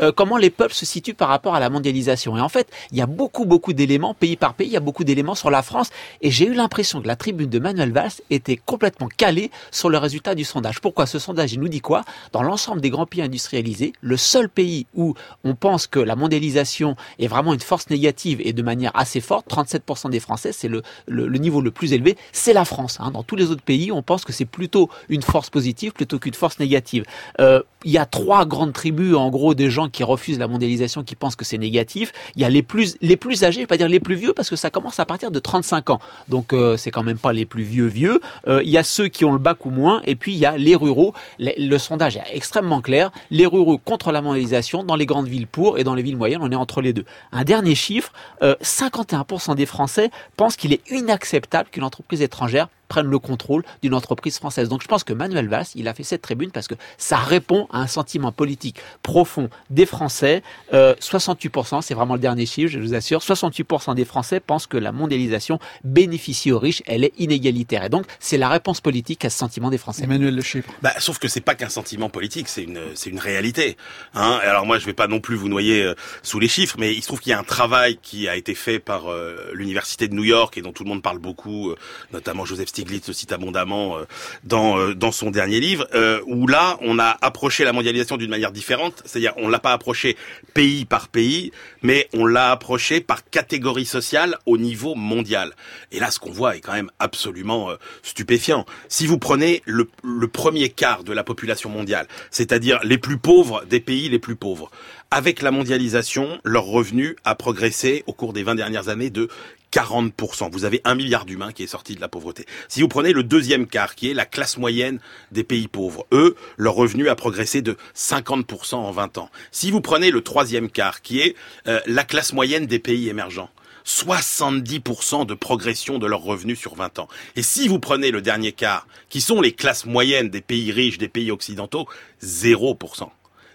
euh, 0.01 0.13
comment 0.13 0.37
les 0.37 0.51
peuples 0.51 0.75
se 0.75 0.87
situent 0.87 1.15
par 1.15 1.29
rapport 1.29 1.55
à 1.55 1.61
la 1.61 1.71
mondialisation. 1.71 2.37
Et 2.37 2.41
en 2.41 2.49
fait, 2.49 2.69
il 2.91 2.99
y 2.99 3.03
a 3.03 3.07
beaucoup, 3.07 3.45
beaucoup 3.45 3.73
d'éléments, 3.73 4.15
pays 4.15 4.37
par 4.37 4.55
pays, 4.55 4.69
il 4.69 4.73
y 4.73 4.77
a 4.77 4.81
beaucoup 4.81 5.05
d'éléments 5.05 5.35
sur 5.35 5.51
la 5.51 5.63
France. 5.63 5.91
Et 6.21 6.31
j'ai 6.31 6.47
eu 6.47 6.55
l'impression 6.55 7.03
que 7.03 7.07
la 7.07 7.17
tribune 7.17 7.51
de 7.51 7.59
Manuel 7.59 7.93
Valls 7.93 8.13
était 8.31 8.57
complètement 8.57 9.09
calée 9.09 9.51
sur 9.71 9.91
le 9.91 9.99
résultat 9.99 10.35
du 10.35 10.45
sondage. 10.45 10.81
Pourquoi 10.81 11.07
Ce 11.07 11.19
sondage, 11.19 11.53
il 11.53 11.61
nous 11.61 11.69
dit 11.69 11.81
quoi? 11.81 12.03
Dans 12.33 12.43
l'ensemble 12.43 12.81
des 12.81 12.91
grands 12.91 13.07
pays 13.07 13.23
industrialisés, 13.23 13.93
le 14.01 14.17
seul 14.17 14.49
pays 14.49 14.87
où 14.95 15.15
on 15.45 15.55
pense 15.55 15.87
que 15.87 15.99
la 15.99 16.17
mondialisation 16.17 16.97
est 17.19 17.27
vraiment 17.27 17.53
une 17.53 17.61
force 17.61 17.91
négative 17.91 18.41
et 18.45 18.53
de 18.53 18.63
manière 18.63 18.93
assez 18.95 19.21
forte, 19.21 19.51
37% 19.51 20.11
des 20.11 20.21
Français, 20.21 20.53
c'est 20.53 20.69
le, 20.69 20.83
le, 21.07 21.39
niveau 21.39 21.61
le 21.61 21.71
plus 21.71 21.93
élevé, 21.93 22.17
c'est 22.33 22.53
la 22.53 22.65
France. 22.65 22.99
Hein. 23.01 23.11
Dans 23.11 23.23
tous 23.23 23.37
les 23.37 23.51
autres 23.51 23.63
pays, 23.63 23.93
on 23.93 24.03
pense 24.03 24.25
que 24.25 24.33
c'est 24.33 24.45
plutôt 24.45 24.89
une 25.09 25.23
force 25.23 25.51
positive 25.51 25.93
plutôt 25.93 26.19
qu'une 26.19 26.35
force 26.35 26.59
négative. 26.59 27.05
Euh, 27.41 27.63
il 27.85 27.91
y 27.91 27.99
a 27.99 28.07
trois 28.07 28.45
grandes 28.47 28.73
tribus, 28.73 29.15
en 29.15 29.31
gros, 29.31 29.55
des 29.55 29.71
gens 29.71 29.89
qui 29.89 30.05
refusent 30.05 30.39
la 30.39 30.49
mondialisation, 30.49 31.03
qui 31.03 31.17
pensent 31.17 31.37
que 31.37 31.45
c'est 31.45 31.59
négatif. 31.59 32.13
Il 32.37 32.43
y 32.43 32.45
a 32.45 32.49
les 32.49 32.63
plus, 32.63 32.97
les 33.01 33.17
plus 33.17 33.45
âgés, 33.45 33.57
je 33.57 33.61
vais 33.61 33.67
pas 33.67 33.77
dire 33.77 33.89
les 33.89 34.01
plus 34.01 34.15
vieux, 34.15 34.33
parce 34.33 34.51
que 34.51 34.57
ça 34.57 34.71
commence 34.71 35.01
à 35.01 35.05
partir 35.05 35.31
de 35.31 35.39
35 35.39 35.91
ans. 35.91 36.01
Donc, 36.29 36.53
euh, 36.53 36.77
c'est 36.77 36.91
quand 36.91 37.03
même 37.03 37.19
pas 37.19 37.33
les 37.33 37.47
plus 37.47 37.63
vieux 37.63 37.87
vieux. 37.87 38.21
Euh, 38.47 38.63
il 38.65 38.71
y 38.71 38.79
a 38.79 38.85
ceux 38.85 39.09
qui 39.09 39.25
ont 39.25 39.33
le 39.33 39.39
bac 39.39 39.65
ou 39.67 39.71
moins, 39.71 40.01
et 40.05 40.17
puis 40.17 40.33
il 40.33 40.39
y 40.39 40.47
a 40.47 40.57
les 40.57 40.77
ruraux. 40.77 41.15
Le, 41.39 41.79
sondage 41.79 42.17
est 42.17 42.25
extrêmement 42.33 42.81
clair. 42.81 43.11
Les 43.31 43.47
ruraux 43.47 43.79
contre 43.79 44.13
la 44.13 44.23
mondialisation, 44.23 44.85
dans 44.85 44.97
les 44.97 45.07
grandes 45.07 45.29
villes 45.29 45.47
pour, 45.47 45.79
et 45.79 45.85
dans 45.85 45.95
les 45.95 46.03
villes 46.03 46.17
moyennes, 46.17 46.43
on 46.43 46.51
est 46.51 46.57
entre 46.57 46.81
les 46.81 46.93
deux. 46.93 47.05
Un 47.33 47.45
dernier 47.45 47.75
chiffre, 47.75 48.13
51% 48.41 49.51
euh, 49.51 49.55
des 49.55 49.67
Français 49.67 50.11
pensent 50.37 50.57
qu'il 50.57 50.73
est 50.73 50.83
inacceptable 50.91 51.69
qu'une 51.71 51.85
entreprise 51.85 52.23
étrangère 52.23 52.69
prennent 52.93 53.07
le 53.07 53.19
contrôle 53.19 53.65
d'une 53.81 53.95
entreprise 53.95 54.37
française. 54.37 54.69
Donc 54.69 54.83
je 54.83 54.87
pense 54.87 55.03
que 55.03 55.15
Manuel 55.15 55.49
Valls, 55.49 55.65
il 55.77 55.89
a 55.89 55.95
fait 55.95 56.03
cette 56.03 56.21
tribune 56.21 56.51
parce 56.51 56.69
que 56.69 56.75
ça 56.99 57.17
répond 57.17 57.67
à 57.73 57.79
un 57.79 57.87
sentiment 57.87 58.33
politique 58.33 58.77
profond 59.03 59.49
des 59.71 59.87
Français. 59.87 60.43
68%, 60.71 61.77
euh, 61.77 61.81
c'est 61.81 61.95
vraiment 61.95 62.13
le 62.13 62.21
dernier 62.21 62.45
chiffre, 62.45 62.71
je 62.71 62.79
vous 62.79 62.93
assure, 62.93 63.21
68% 63.21 63.95
des 63.95 64.05
Français 64.05 64.41
pensent 64.41 64.67
que 64.67 64.77
la 64.77 64.93
mondialisation 64.93 65.59
bénéficie 65.85 66.53
aux 66.53 66.59
riches, 66.59 66.83
elle 66.87 67.05
est 67.05 67.15
inégalitaire. 67.19 67.83
Et 67.85 67.89
donc 67.89 68.05
c'est 68.21 68.37
la 68.37 68.51
réponse 68.51 68.83
politique 68.83 69.25
à 69.25 69.31
ce 69.31 69.39
sentiment 69.39 69.71
des 69.71 69.79
Français. 69.79 70.05
Emmanuel 70.05 70.35
Le 70.35 70.43
Chypre. 70.43 70.71
Bah, 70.83 70.93
sauf 70.99 71.19
que 71.19 71.29
c'est 71.29 71.41
pas 71.41 71.55
qu'un 71.55 71.71
sentiment 71.71 72.11
politique, 72.11 72.47
c'est 72.47 72.65
une 72.65 72.81
c'est 72.95 73.09
une 73.09 73.21
réalité. 73.21 73.79
Hein 74.13 74.39
Alors 74.43 74.67
moi 74.67 74.79
je 74.79 74.85
vais 74.85 74.93
pas 74.93 75.07
non 75.07 75.21
plus 75.21 75.37
vous 75.37 75.49
noyer 75.49 75.83
euh, 75.83 75.95
sous 76.23 76.41
les 76.41 76.49
chiffres, 76.49 76.77
mais 76.79 76.93
il 76.93 77.01
se 77.01 77.07
trouve 77.07 77.21
qu'il 77.21 77.31
y 77.31 77.35
a 77.35 77.39
un 77.39 77.45
travail 77.59 77.99
qui 78.03 78.29
a 78.29 78.37
été 78.37 78.55
fait 78.55 78.81
par 78.81 79.11
euh, 79.11 79.51
l'université 79.55 80.09
de 80.09 80.15
New 80.15 80.25
York 80.25 80.59
et 80.59 80.61
dont 80.61 80.73
tout 80.73 80.85
le 80.85 80.91
monde 80.91 81.01
parle 81.01 81.19
beaucoup, 81.19 81.75
notamment 82.13 82.45
Joseph 82.45 82.69
Stiglitz 82.69 82.82
Stiglitz 82.83 83.07
le 83.07 83.15
cite 83.15 83.33
abondamment 83.33 83.97
euh, 83.97 84.05
dans 84.43 84.77
euh, 84.77 84.95
dans 84.95 85.13
son 85.13 85.31
dernier 85.31 85.61
livre, 85.61 85.87
euh, 85.95 86.21
où 86.27 86.49
là 86.49 86.79
on 86.81 86.99
a 86.99 87.17
approché 87.21 87.65
la 87.65 87.73
mondialisation 87.73 88.17
d'une 88.17 88.31
manière 88.31 88.51
différente, 88.51 89.03
c'est-à-dire 89.05 89.35
on 89.37 89.49
l'a 89.49 89.61
pas 89.61 89.73
approché 89.73 90.17
pays 90.53 90.85
par 90.85 91.09
pays, 91.09 91.53
mais 91.83 92.09
on 92.13 92.27
l'a 92.27 92.51
approché 92.51 93.01
par 93.01 93.29
catégorie 93.31 93.85
sociale 93.85 94.37
au 94.47 94.59
niveau 94.59 94.97
mondial. 94.97 95.53
Et 95.93 96.01
là, 96.01 96.11
ce 96.11 96.19
qu'on 96.19 96.33
voit 96.33 96.57
est 96.57 96.61
quand 96.61 96.73
même 96.73 96.91
absolument 96.99 97.71
stupéfiant. 98.03 98.67
Si 98.89 99.07
vous 99.07 99.19
prenez 99.19 99.63
le, 99.65 99.89
le 100.03 100.29
premier 100.29 100.69
quart 100.69 101.05
de 101.05 101.13
la 101.13 101.23
population 101.23 101.71
mondiale, 101.71 102.09
c'est-à-dire 102.31 102.81
les 102.83 102.99
plus 102.99 103.19
pauvres 103.19 103.65
des 103.69 103.81
pays 103.81 104.09
les 104.09 104.19
plus 104.19 104.37
pauvres, 104.37 104.71
avec 105.11 105.43
la 105.43 105.51
mondialisation, 105.51 106.41
leur 106.43 106.65
revenu 106.65 107.17
a 107.25 107.35
progressé 107.35 108.03
au 108.07 108.15
cours 108.15 108.33
des 108.33 108.43
20 108.43 108.55
dernières 108.55 108.89
années 108.89 109.11
de 109.11 109.29
40%. 109.73 110.51
Vous 110.53 110.65
avez 110.65 110.81
un 110.85 110.95
milliard 110.95 111.25
d'humains 111.25 111.53
qui 111.53 111.63
est 111.63 111.69
sorti 111.69 111.95
de 111.95 112.01
la 112.01 112.09
pauvreté. 112.09 112.47
Si 112.69 112.83
vous 112.83 112.89
prenez 112.89 113.13
le 113.13 113.25
deuxième 113.25 113.67
quart, 113.67 113.95
qui 113.95 114.11
est 114.11 114.15
la 114.15 114.27
classe 114.27 114.59
moyenne 114.59 115.01
des 115.33 115.45
pays 115.45 115.69
pauvres, 115.69 116.07
eux, 116.13 116.37
leur 116.57 116.75
revenu 116.75 117.09
a 117.09 117.15
progressé 117.15 117.63
de 117.63 117.77
50% 117.97 118.75
en 118.75 118.93
20 118.93 119.19
ans. 119.19 119.31
Si 119.51 119.71
vous 119.71 119.81
prenez 119.81 120.11
le 120.11 120.21
troisième 120.21 120.71
quart, 120.71 121.03
qui 121.03 121.21
est 121.21 121.35
euh, 121.67 121.81
la 121.87 122.05
classe 122.05 122.33
moyenne 122.33 122.67
des 122.67 122.79
pays 122.79 123.09
émergents, 123.09 123.51
70% 123.87 125.27
de 125.27 125.35
progression 125.35 125.99
de 125.99 126.07
leurs 126.07 126.23
revenus 126.23 126.59
sur 126.59 126.75
20 126.75 126.99
ans. 126.99 127.09
Et 127.37 127.43
si 127.43 127.69
vous 127.69 127.79
prenez 127.79 128.11
le 128.11 128.23
dernier 128.23 128.53
quart, 128.53 128.87
qui 129.09 129.21
sont 129.21 129.41
les 129.41 129.53
classes 129.53 129.87
moyennes 129.87 130.29
des 130.29 130.41
pays 130.41 130.71
riches, 130.71 130.99
des 130.99 131.09
pays 131.09 131.31
occidentaux, 131.31 131.89
0%. 132.23 133.09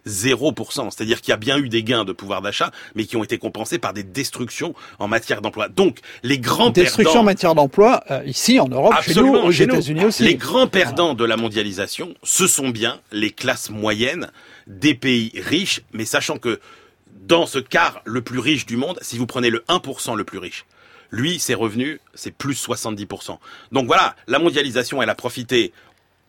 0%. 0.07 0.92
C'est-à-dire 0.92 1.21
qu'il 1.21 1.31
y 1.31 1.33
a 1.33 1.38
bien 1.38 1.57
eu 1.57 1.69
des 1.69 1.83
gains 1.83 2.06
de 2.06 2.13
pouvoir 2.13 2.42
d'achat, 2.42 2.71
mais 2.95 3.06
qui 3.06 3.18
ont 3.18 3.24
été 3.24 3.38
compensés 3.38 3.77
par 3.77 3.94
des 3.94 4.04
destructions 4.04 4.74
en 5.00 5.07
matière 5.07 5.42
d'emploi. 5.42 5.69
Donc, 5.69 6.00
les 6.24 6.39
grands 6.39 6.69
Destruction 6.69 7.21
en 7.21 7.24
matière 7.24 7.56
d'emploi, 7.56 8.04
euh, 8.12 8.21
ici 8.25 8.59
en 8.59 8.68
Europe, 8.68 8.94
chez 9.01 9.15
nous, 9.15 9.33
aux 9.36 9.51
États-Unis 9.51 10.06
aussi. 10.06 10.24
Les 10.24 10.36
grands 10.36 10.68
perdants 10.68 11.13
de 11.13 11.25
la 11.25 11.38
mondialisation, 11.38 12.13
ce 12.24 12.48
sont 12.48 12.69
bien 12.69 13.00
les 13.12 13.31
classes 13.31 13.69
moyennes 13.69 14.31
des 14.68 14.94
pays 14.94 15.31
riches, 15.36 15.81
mais 15.94 16.06
sachant 16.06 16.38
que 16.38 16.59
dans 17.27 17.45
ce 17.45 17.59
quart 17.59 18.01
le 18.06 18.21
plus 18.21 18.39
riche 18.39 18.65
du 18.65 18.77
monde, 18.77 18.98
si 19.01 19.18
vous 19.18 19.25
prenez 19.25 19.50
le 19.50 19.63
1% 19.68 20.15
le 20.15 20.24
plus 20.24 20.38
riche, 20.38 20.65
lui, 21.12 21.39
ses 21.39 21.54
revenus, 21.54 22.00
c'est 22.13 22.31
plus 22.31 22.68
70%. 22.68 23.38
Donc 23.71 23.88
voilà, 23.88 24.15
la 24.27 24.39
mondialisation, 24.39 25.01
elle 25.01 25.09
a 25.09 25.15
profité 25.15 25.71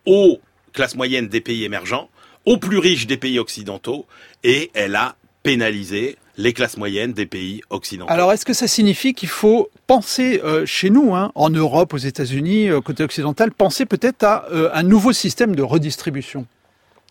aux 0.05 0.39
classes 0.73 0.95
moyennes 0.95 1.27
des 1.27 1.41
pays 1.41 1.63
émergents, 1.63 2.09
aux 2.45 2.57
plus 2.57 2.77
riches 2.77 3.07
des 3.07 3.17
pays 3.17 3.39
occidentaux 3.39 4.05
et 4.43 4.71
elle 4.73 4.95
a 4.95 5.15
pénalisé 5.43 6.17
les 6.37 6.53
classes 6.53 6.77
moyennes 6.77 7.11
des 7.11 7.25
pays 7.25 7.61
occidentaux. 7.69 8.11
Alors, 8.11 8.31
est-ce 8.31 8.45
que 8.45 8.53
ça 8.53 8.67
signifie 8.67 9.13
qu'il 9.13 9.29
faut 9.29 9.69
penser 9.87 10.41
euh, 10.43 10.65
chez 10.65 10.89
nous, 10.89 11.13
hein, 11.13 11.31
en 11.35 11.49
Europe, 11.49 11.93
aux 11.93 11.97
États-Unis, 11.97 12.69
euh, 12.69 12.79
côté 12.79 13.03
occidental, 13.03 13.51
penser 13.51 13.85
peut-être 13.85 14.23
à 14.23 14.45
euh, 14.51 14.69
un 14.73 14.83
nouveau 14.83 15.11
système 15.11 15.53
de 15.55 15.61
redistribution? 15.61 16.45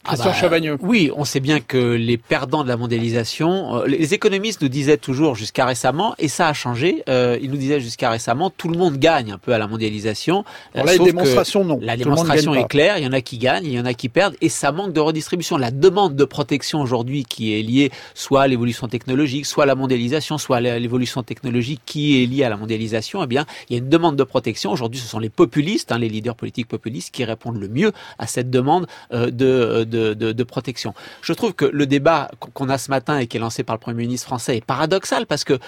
Ah 0.09 0.17
bah, 0.17 0.59
oui, 0.81 1.11
on 1.15 1.25
sait 1.25 1.41
bien 1.41 1.61
que 1.61 1.77
les 1.77 2.17
perdants 2.17 2.63
de 2.63 2.69
la 2.69 2.77
mondialisation, 2.77 3.77
euh, 3.77 3.87
les 3.87 4.15
économistes 4.15 4.63
nous 4.63 4.69
disaient 4.69 4.97
toujours 4.97 5.35
jusqu'à 5.35 5.67
récemment, 5.67 6.15
et 6.19 6.29
ça 6.29 6.49
a 6.49 6.53
changé, 6.53 7.03
euh, 7.09 7.39
ils 7.43 7.51
nous 7.51 7.57
disaient 7.57 7.81
jusqu'à 7.81 8.11
récemment, 8.11 8.51
tout 8.51 8.69
le 8.69 8.79
monde 8.79 8.97
gagne 8.97 9.33
un 9.33 9.39
peu 9.39 9.53
à 9.53 9.59
la 9.59 9.67
mondialisation. 9.67 10.45
Euh, 10.77 10.83
la 10.85 10.97
démonstration, 10.97 11.65
non. 11.65 11.79
La 11.83 11.97
démonstration 11.97 12.55
est 12.55 12.69
claire, 12.69 12.99
il 12.99 13.05
y 13.05 13.07
en 13.07 13.13
a 13.13 13.21
qui 13.21 13.39
gagnent, 13.39 13.67
il 13.67 13.73
y 13.73 13.81
en 13.81 13.85
a 13.85 13.95
qui 13.95 14.09
perdent, 14.09 14.37
et 14.41 14.49
ça 14.49 14.73
manque 14.73 14.93
de 14.93 15.01
redistribution. 15.01 15.59
La 15.59 15.71
demande 15.71 16.17
de 16.17 16.25
protection 16.25 16.81
aujourd'hui 16.81 17.25
qui 17.25 17.59
est 17.59 17.63
liée 17.63 17.91
soit 18.15 18.43
à 18.43 18.49
l'évolution 18.49 18.89
technologique, 18.89 19.47
soit 19.47 19.65
à 19.65 19.67
la 19.67 19.75
mondialisation, 19.75 20.39
soit 20.39 20.57
à 20.59 20.61
l'évolution 20.61 21.23
technologique 21.23 21.81
qui 21.85 22.23
est 22.23 22.27
liée 22.27 22.45
à 22.45 22.49
la 22.49 22.57
mondialisation, 22.57 23.23
eh 23.23 23.27
bien, 23.27 23.45
il 23.69 23.75
y 23.75 23.77
a 23.77 23.79
une 23.79 23.89
demande 23.89 24.17
de 24.17 24.25
protection. 24.25 24.73
Aujourd'hui, 24.73 25.01
ce 25.01 25.07
sont 25.07 25.19
les 25.19 25.31
populistes, 25.31 25.93
hein, 25.93 25.99
les 25.99 26.09
leaders 26.09 26.35
politiques 26.35 26.69
populistes 26.69 27.15
qui 27.15 27.25
répondent 27.25 27.61
le 27.61 27.69
mieux 27.69 27.93
à 28.19 28.27
cette 28.27 28.51
demande 28.51 28.87
de 29.13 29.59
de, 29.85 29.98
protection. 30.45 30.95
Je 31.23 31.33
trouve 31.33 31.53
que 31.53 31.65
le 31.65 31.87
débat 31.87 32.31
qu'on 32.55 32.69
a 32.69 32.79
ce 32.79 32.91
matin 32.91 33.19
et 33.19 33.27
qui 33.27 33.37
est 33.37 33.41
lancé 33.41 33.63
par 33.63 33.77
le 33.77 33.81
Premier 33.81 34.03
ministre 34.03 34.27
français 34.27 34.57
est 34.57 34.65
paradoxal 34.65 35.27
parce 35.27 35.45
que 35.45 35.59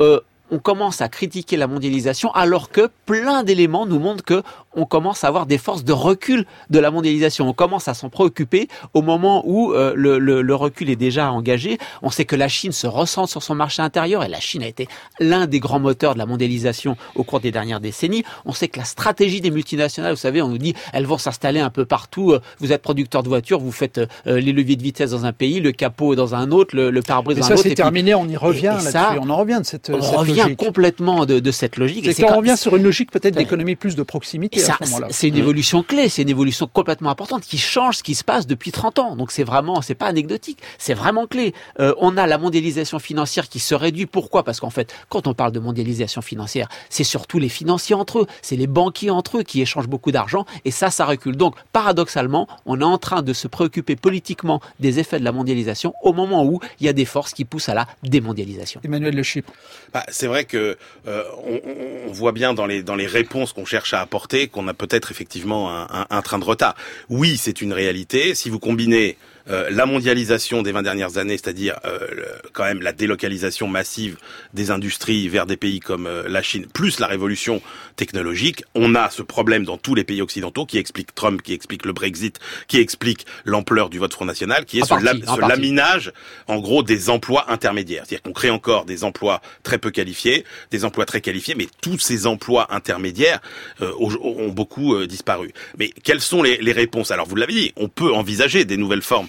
euh, 0.00 0.20
on 0.50 0.58
commence 0.58 1.00
à 1.00 1.08
critiquer 1.08 1.56
la 1.56 1.66
mondialisation 1.66 2.30
alors 2.32 2.70
que 2.70 2.90
plein 3.06 3.42
d'éléments 3.42 3.86
nous 3.86 3.98
montrent 3.98 4.24
que 4.24 4.42
on 4.74 4.84
commence 4.84 5.24
à 5.24 5.28
avoir 5.28 5.46
des 5.46 5.58
forces 5.58 5.84
de 5.84 5.92
recul 5.92 6.46
de 6.70 6.78
la 6.78 6.90
mondialisation. 6.90 7.48
On 7.48 7.52
commence 7.52 7.88
à 7.88 7.94
s'en 7.94 8.08
préoccuper 8.08 8.68
au 8.94 9.02
moment 9.02 9.42
où 9.46 9.72
euh, 9.72 9.92
le, 9.96 10.18
le, 10.18 10.42
le, 10.42 10.54
recul 10.54 10.90
est 10.90 10.96
déjà 10.96 11.32
engagé. 11.32 11.78
On 12.02 12.10
sait 12.10 12.24
que 12.24 12.36
la 12.36 12.46
Chine 12.46 12.70
se 12.70 12.86
ressent 12.86 13.26
sur 13.26 13.42
son 13.42 13.54
marché 13.54 13.82
intérieur 13.82 14.22
et 14.22 14.28
la 14.28 14.38
Chine 14.38 14.62
a 14.62 14.68
été 14.68 14.86
l'un 15.18 15.46
des 15.46 15.58
grands 15.58 15.80
moteurs 15.80 16.14
de 16.14 16.18
la 16.18 16.26
mondialisation 16.26 16.96
au 17.16 17.24
cours 17.24 17.40
des 17.40 17.50
dernières 17.50 17.80
décennies. 17.80 18.22
On 18.44 18.52
sait 18.52 18.68
que 18.68 18.78
la 18.78 18.84
stratégie 18.84 19.40
des 19.40 19.50
multinationales, 19.50 20.12
vous 20.12 20.18
savez, 20.18 20.40
on 20.40 20.48
nous 20.48 20.58
dit 20.58 20.74
elles 20.92 21.06
vont 21.06 21.18
s'installer 21.18 21.60
un 21.60 21.70
peu 21.70 21.84
partout. 21.84 22.36
Vous 22.60 22.72
êtes 22.72 22.82
producteur 22.82 23.22
de 23.22 23.28
voitures, 23.28 23.58
vous 23.58 23.72
faites 23.72 23.98
euh, 23.98 24.40
les 24.40 24.52
leviers 24.52 24.76
de 24.76 24.82
vitesse 24.82 25.10
dans 25.10 25.26
un 25.26 25.32
pays, 25.32 25.60
le 25.60 25.72
capot 25.72 26.14
dans 26.14 26.34
un 26.34 26.52
autre, 26.52 26.76
le, 26.76 27.02
pare-brise 27.02 27.38
dans 27.38 27.46
un 27.46 27.50
autre. 27.54 27.62
Ça 27.62 27.68
c'est 27.68 27.74
terminé, 27.74 28.14
on 28.14 28.28
y 28.28 28.36
revient 28.36 28.76
là-dessus. 28.82 29.18
On 29.20 29.30
en 29.30 29.36
revient 29.36 29.58
de 29.60 29.66
cette, 29.66 29.90
on 29.90 30.00
cette 30.00 30.16
revient 30.16 30.39
complètement 30.56 31.26
de, 31.26 31.38
de 31.38 31.50
cette 31.50 31.76
logique. 31.76 32.04
C'est 32.12 32.22
quand 32.22 32.34
on 32.34 32.38
revient 32.38 32.56
sur 32.56 32.76
une 32.76 32.82
logique 32.82 33.10
peut-être 33.10 33.36
d'économie 33.36 33.76
plus 33.76 33.96
de 33.96 34.02
proximité 34.02 34.62
à 34.62 34.76
ce 34.78 34.84
moment-là. 34.84 35.08
C'est 35.10 35.28
une 35.28 35.36
évolution 35.36 35.82
clé, 35.82 36.08
c'est 36.08 36.22
une 36.22 36.28
évolution 36.28 36.68
complètement 36.72 37.10
importante 37.10 37.42
qui 37.42 37.58
change 37.58 37.98
ce 37.98 38.02
qui 38.02 38.14
se 38.14 38.24
passe 38.24 38.46
depuis 38.46 38.72
30 38.72 38.98
ans. 38.98 39.16
Donc 39.16 39.32
c'est 39.32 39.44
vraiment, 39.44 39.82
c'est 39.82 39.94
pas 39.94 40.06
anecdotique, 40.06 40.58
c'est 40.78 40.94
vraiment 40.94 41.26
clé. 41.26 41.54
Euh, 41.78 41.94
on 41.98 42.16
a 42.16 42.26
la 42.26 42.38
mondialisation 42.38 42.98
financière 42.98 43.48
qui 43.48 43.58
se 43.58 43.74
réduit. 43.74 44.06
Pourquoi? 44.06 44.44
Parce 44.44 44.60
qu'en 44.60 44.70
fait, 44.70 44.94
quand 45.08 45.26
on 45.26 45.34
parle 45.34 45.52
de 45.52 45.60
mondialisation 45.60 46.22
financière, 46.22 46.68
c'est 46.88 47.04
surtout 47.04 47.38
les 47.38 47.48
financiers 47.48 47.94
entre 47.94 48.20
eux, 48.20 48.26
c'est 48.42 48.56
les 48.56 48.66
banquiers 48.66 49.10
entre 49.10 49.38
eux 49.38 49.42
qui 49.42 49.60
échangent 49.60 49.88
beaucoup 49.88 50.12
d'argent, 50.12 50.44
et 50.64 50.70
ça, 50.70 50.90
ça 50.90 51.04
recule. 51.04 51.36
Donc 51.36 51.54
paradoxalement, 51.72 52.48
on 52.66 52.80
est 52.80 52.84
en 52.84 52.98
train 52.98 53.22
de 53.22 53.32
se 53.32 53.48
préoccuper 53.48 53.96
politiquement 53.96 54.60
des 54.78 54.98
effets 54.98 55.18
de 55.18 55.24
la 55.24 55.32
mondialisation 55.32 55.94
au 56.02 56.12
moment 56.12 56.44
où 56.44 56.60
il 56.80 56.86
y 56.86 56.88
a 56.88 56.92
des 56.92 57.04
forces 57.04 57.32
qui 57.32 57.44
poussent 57.44 57.68
à 57.68 57.74
la 57.74 57.86
démondialisation. 58.02 58.80
Emmanuel 58.84 59.14
Le 59.14 59.22
Chypre. 59.22 59.52
Bah, 59.92 60.04
c'est 60.08 60.26
vrai 60.30 60.44
que 60.44 60.76
euh, 61.06 61.24
on, 61.44 61.60
on, 62.08 62.12
voit 62.12 62.32
bien 62.32 62.54
dans 62.54 62.66
les 62.66 62.82
dans 62.82 62.96
les 62.96 63.06
réponses 63.06 63.52
qu'on 63.52 63.64
cherche 63.64 63.92
à 63.94 64.00
apporter 64.00 64.48
qu'on 64.48 64.66
a 64.68 64.74
peut-être 64.74 65.10
effectivement 65.10 65.70
un, 65.70 66.06
un, 66.08 66.22
train 66.22 66.38
de 66.38 66.44
retard. 66.44 66.74
Oui, 67.08 67.36
c'est 67.36 67.60
une 67.60 67.72
réalité. 67.72 68.34
Si 68.34 68.48
vous 68.48 68.58
combinez 68.58 69.16
la 69.70 69.86
mondialisation 69.86 70.62
des 70.62 70.72
20 70.72 70.82
dernières 70.82 71.18
années, 71.18 71.36
c'est-à-dire 71.36 71.78
euh, 71.84 71.98
quand 72.52 72.64
même 72.64 72.82
la 72.82 72.92
délocalisation 72.92 73.66
massive 73.66 74.16
des 74.54 74.70
industries 74.70 75.28
vers 75.28 75.46
des 75.46 75.56
pays 75.56 75.80
comme 75.80 76.06
euh, 76.06 76.28
la 76.28 76.42
Chine, 76.42 76.66
plus 76.66 77.00
la 77.00 77.06
révolution 77.06 77.60
technologique, 77.96 78.64
on 78.74 78.94
a 78.94 79.10
ce 79.10 79.22
problème 79.22 79.64
dans 79.64 79.76
tous 79.76 79.94
les 79.94 80.04
pays 80.04 80.22
occidentaux 80.22 80.66
qui 80.66 80.78
explique 80.78 81.14
Trump, 81.14 81.42
qui 81.42 81.52
explique 81.52 81.84
le 81.84 81.92
Brexit, 81.92 82.38
qui 82.68 82.78
explique 82.78 83.26
l'ampleur 83.44 83.90
du 83.90 83.98
vote 83.98 84.12
Front 84.12 84.24
National, 84.24 84.64
qui 84.64 84.78
est 84.78 84.84
ce, 84.86 85.40
laminage, 85.48 86.12
en 86.46 86.60
gros, 86.60 86.82
des 86.82 87.10
emplois 87.10 87.50
intermédiaires. 87.50 88.04
C'est-à-dire 88.06 88.22
qu'on 88.22 88.32
crée 88.32 88.50
encore 88.50 88.84
des 88.84 89.04
emplois 89.04 89.40
très 89.62 89.78
peu 89.78 89.90
qualifiés, 89.90 90.44
des 90.70 90.84
emplois 90.84 91.06
très 91.06 91.20
qualifiés, 91.20 91.54
mais 91.56 91.66
tous 91.80 91.98
ces 91.98 92.26
emplois 92.26 92.72
intermédiaires 92.74 93.40
ont 93.80 94.48
beaucoup 94.48 95.04
disparu. 95.06 95.52
Mais 95.78 95.90
quelles 96.04 96.20
sont 96.20 96.42
les, 96.42 96.58
les 96.58 96.72
réponses? 96.72 97.10
Alors 97.10 97.26
vous 97.26 97.36
l'avez 97.36 97.52
dit, 97.52 97.72
on 97.76 97.88
peut 97.88 98.12
envisager 98.12 98.64
des 98.64 98.76
nouvelles 98.76 99.02
formes 99.02 99.28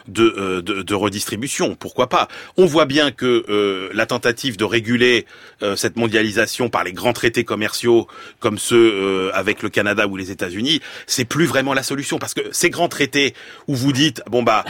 euh, 0.09 0.61
de, 0.61 0.81
de, 0.81 0.93
redistribution. 0.93 1.75
Pourquoi 1.75 2.07
pas 2.07 2.27
On 2.57 2.65
voit 2.65 2.85
bien 2.85 3.11
que 3.11 3.45
euh, 3.49 3.89
la 3.93 4.05
tentative 4.05 4.57
de 4.57 4.63
réguler 4.63 5.25
euh, 5.63 5.75
cette 5.75 5.95
mondialisation 5.95 6.69
par 6.69 6.83
les 6.83 6.93
grands 6.93 7.13
traités 7.13 7.43
commerciaux 7.43 8.07
comme 8.39 8.57
ceux 8.57 9.31
avec 9.33 9.61
le 9.61 9.69
Canada 9.69 10.07
ou 10.07 10.17
les 10.17 10.31
États-Unis, 10.31 10.81
c'est 11.07 11.25
plus 11.25 11.45
vraiment 11.45 11.73
la 11.73 11.83
solution 11.83 12.17
parce 12.19 12.33
que 12.33 12.41
ces 12.51 12.69
grands 12.69 12.87
traités 12.87 13.33
où 13.67 13.75
vous 13.75 13.93
dites 13.93 14.21
bon 14.29 14.43
bah 14.43 14.65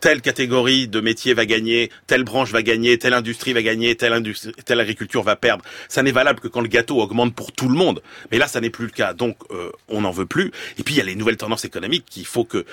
telle 0.00 0.20
catégorie 0.20 0.88
de 0.88 1.00
métier 1.00 1.34
va 1.34 1.46
gagner, 1.46 1.90
telle 2.06 2.24
branche 2.24 2.50
va 2.50 2.62
gagner, 2.62 2.98
telle 2.98 3.14
industrie 3.14 3.52
va 3.52 3.62
gagner, 3.62 3.94
telle 3.94 4.12
industrie, 4.12 4.52
telle 4.64 4.80
agriculture 4.80 5.22
va 5.22 5.36
perdre, 5.36 5.64
ça 5.88 6.02
n'est 6.02 6.12
valable 6.12 6.40
que 6.40 6.48
quand 6.48 6.60
le 6.60 6.68
gâteau 6.68 7.00
augmente 7.00 7.34
pour 7.34 7.52
tout 7.52 7.68
le 7.68 7.74
monde. 7.74 8.02
Mais 8.30 8.38
là, 8.38 8.48
ça 8.48 8.60
n'est 8.60 8.70
plus 8.70 8.86
le 8.86 8.92
cas. 8.92 9.12
Donc 9.12 9.36
on 9.88 10.00
n'en 10.02 10.10
veut 10.10 10.26
plus. 10.26 10.52
Et 10.78 10.82
puis 10.82 10.94
il 10.94 10.98
y 10.98 11.00
a 11.00 11.04
les 11.04 11.14
nouvelles 11.14 11.36
tendances 11.36 11.64
économiques 11.64 12.04
qu'il 12.08 12.26
faut 12.26 12.44
que 12.44 12.64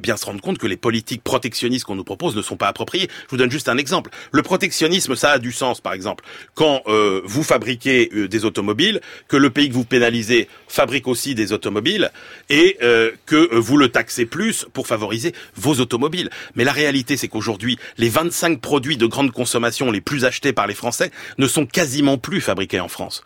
bien 0.00 0.16
se 0.16 0.26
rendre 0.26 0.40
compte 0.40 0.58
que 0.58 0.66
les 0.66 0.76
politiques 0.76 1.22
protectionnistes 1.22 1.47
qu'on 1.50 1.94
nous 1.94 2.04
propose 2.04 2.36
ne 2.36 2.42
sont 2.42 2.56
pas 2.56 2.68
appropriés. 2.68 3.08
Je 3.26 3.30
vous 3.30 3.36
donne 3.36 3.50
juste 3.50 3.68
un 3.68 3.76
exemple. 3.76 4.10
Le 4.32 4.42
protectionnisme, 4.42 5.16
ça 5.16 5.32
a 5.32 5.38
du 5.38 5.52
sens, 5.52 5.80
par 5.80 5.92
exemple, 5.92 6.24
quand 6.54 6.82
euh, 6.86 7.20
vous 7.24 7.42
fabriquez 7.42 8.10
euh, 8.14 8.28
des 8.28 8.44
automobiles, 8.44 9.00
que 9.28 9.36
le 9.36 9.50
pays 9.50 9.68
que 9.68 9.74
vous 9.74 9.84
pénalisez 9.84 10.48
fabrique 10.68 11.08
aussi 11.08 11.34
des 11.34 11.52
automobiles 11.52 12.10
et 12.48 12.78
euh, 12.82 13.10
que 13.26 13.54
vous 13.56 13.76
le 13.76 13.88
taxez 13.88 14.26
plus 14.26 14.66
pour 14.72 14.86
favoriser 14.86 15.34
vos 15.54 15.80
automobiles. 15.80 16.30
Mais 16.54 16.64
la 16.64 16.72
réalité, 16.72 17.16
c'est 17.16 17.28
qu'aujourd'hui, 17.28 17.78
les 17.96 18.08
25 18.08 18.60
produits 18.60 18.96
de 18.96 19.06
grande 19.06 19.32
consommation 19.32 19.90
les 19.90 20.00
plus 20.00 20.24
achetés 20.24 20.52
par 20.52 20.66
les 20.66 20.74
Français 20.74 21.10
ne 21.38 21.46
sont 21.46 21.66
quasiment 21.66 22.18
plus 22.18 22.40
fabriqués 22.40 22.80
en 22.80 22.88
France. 22.88 23.22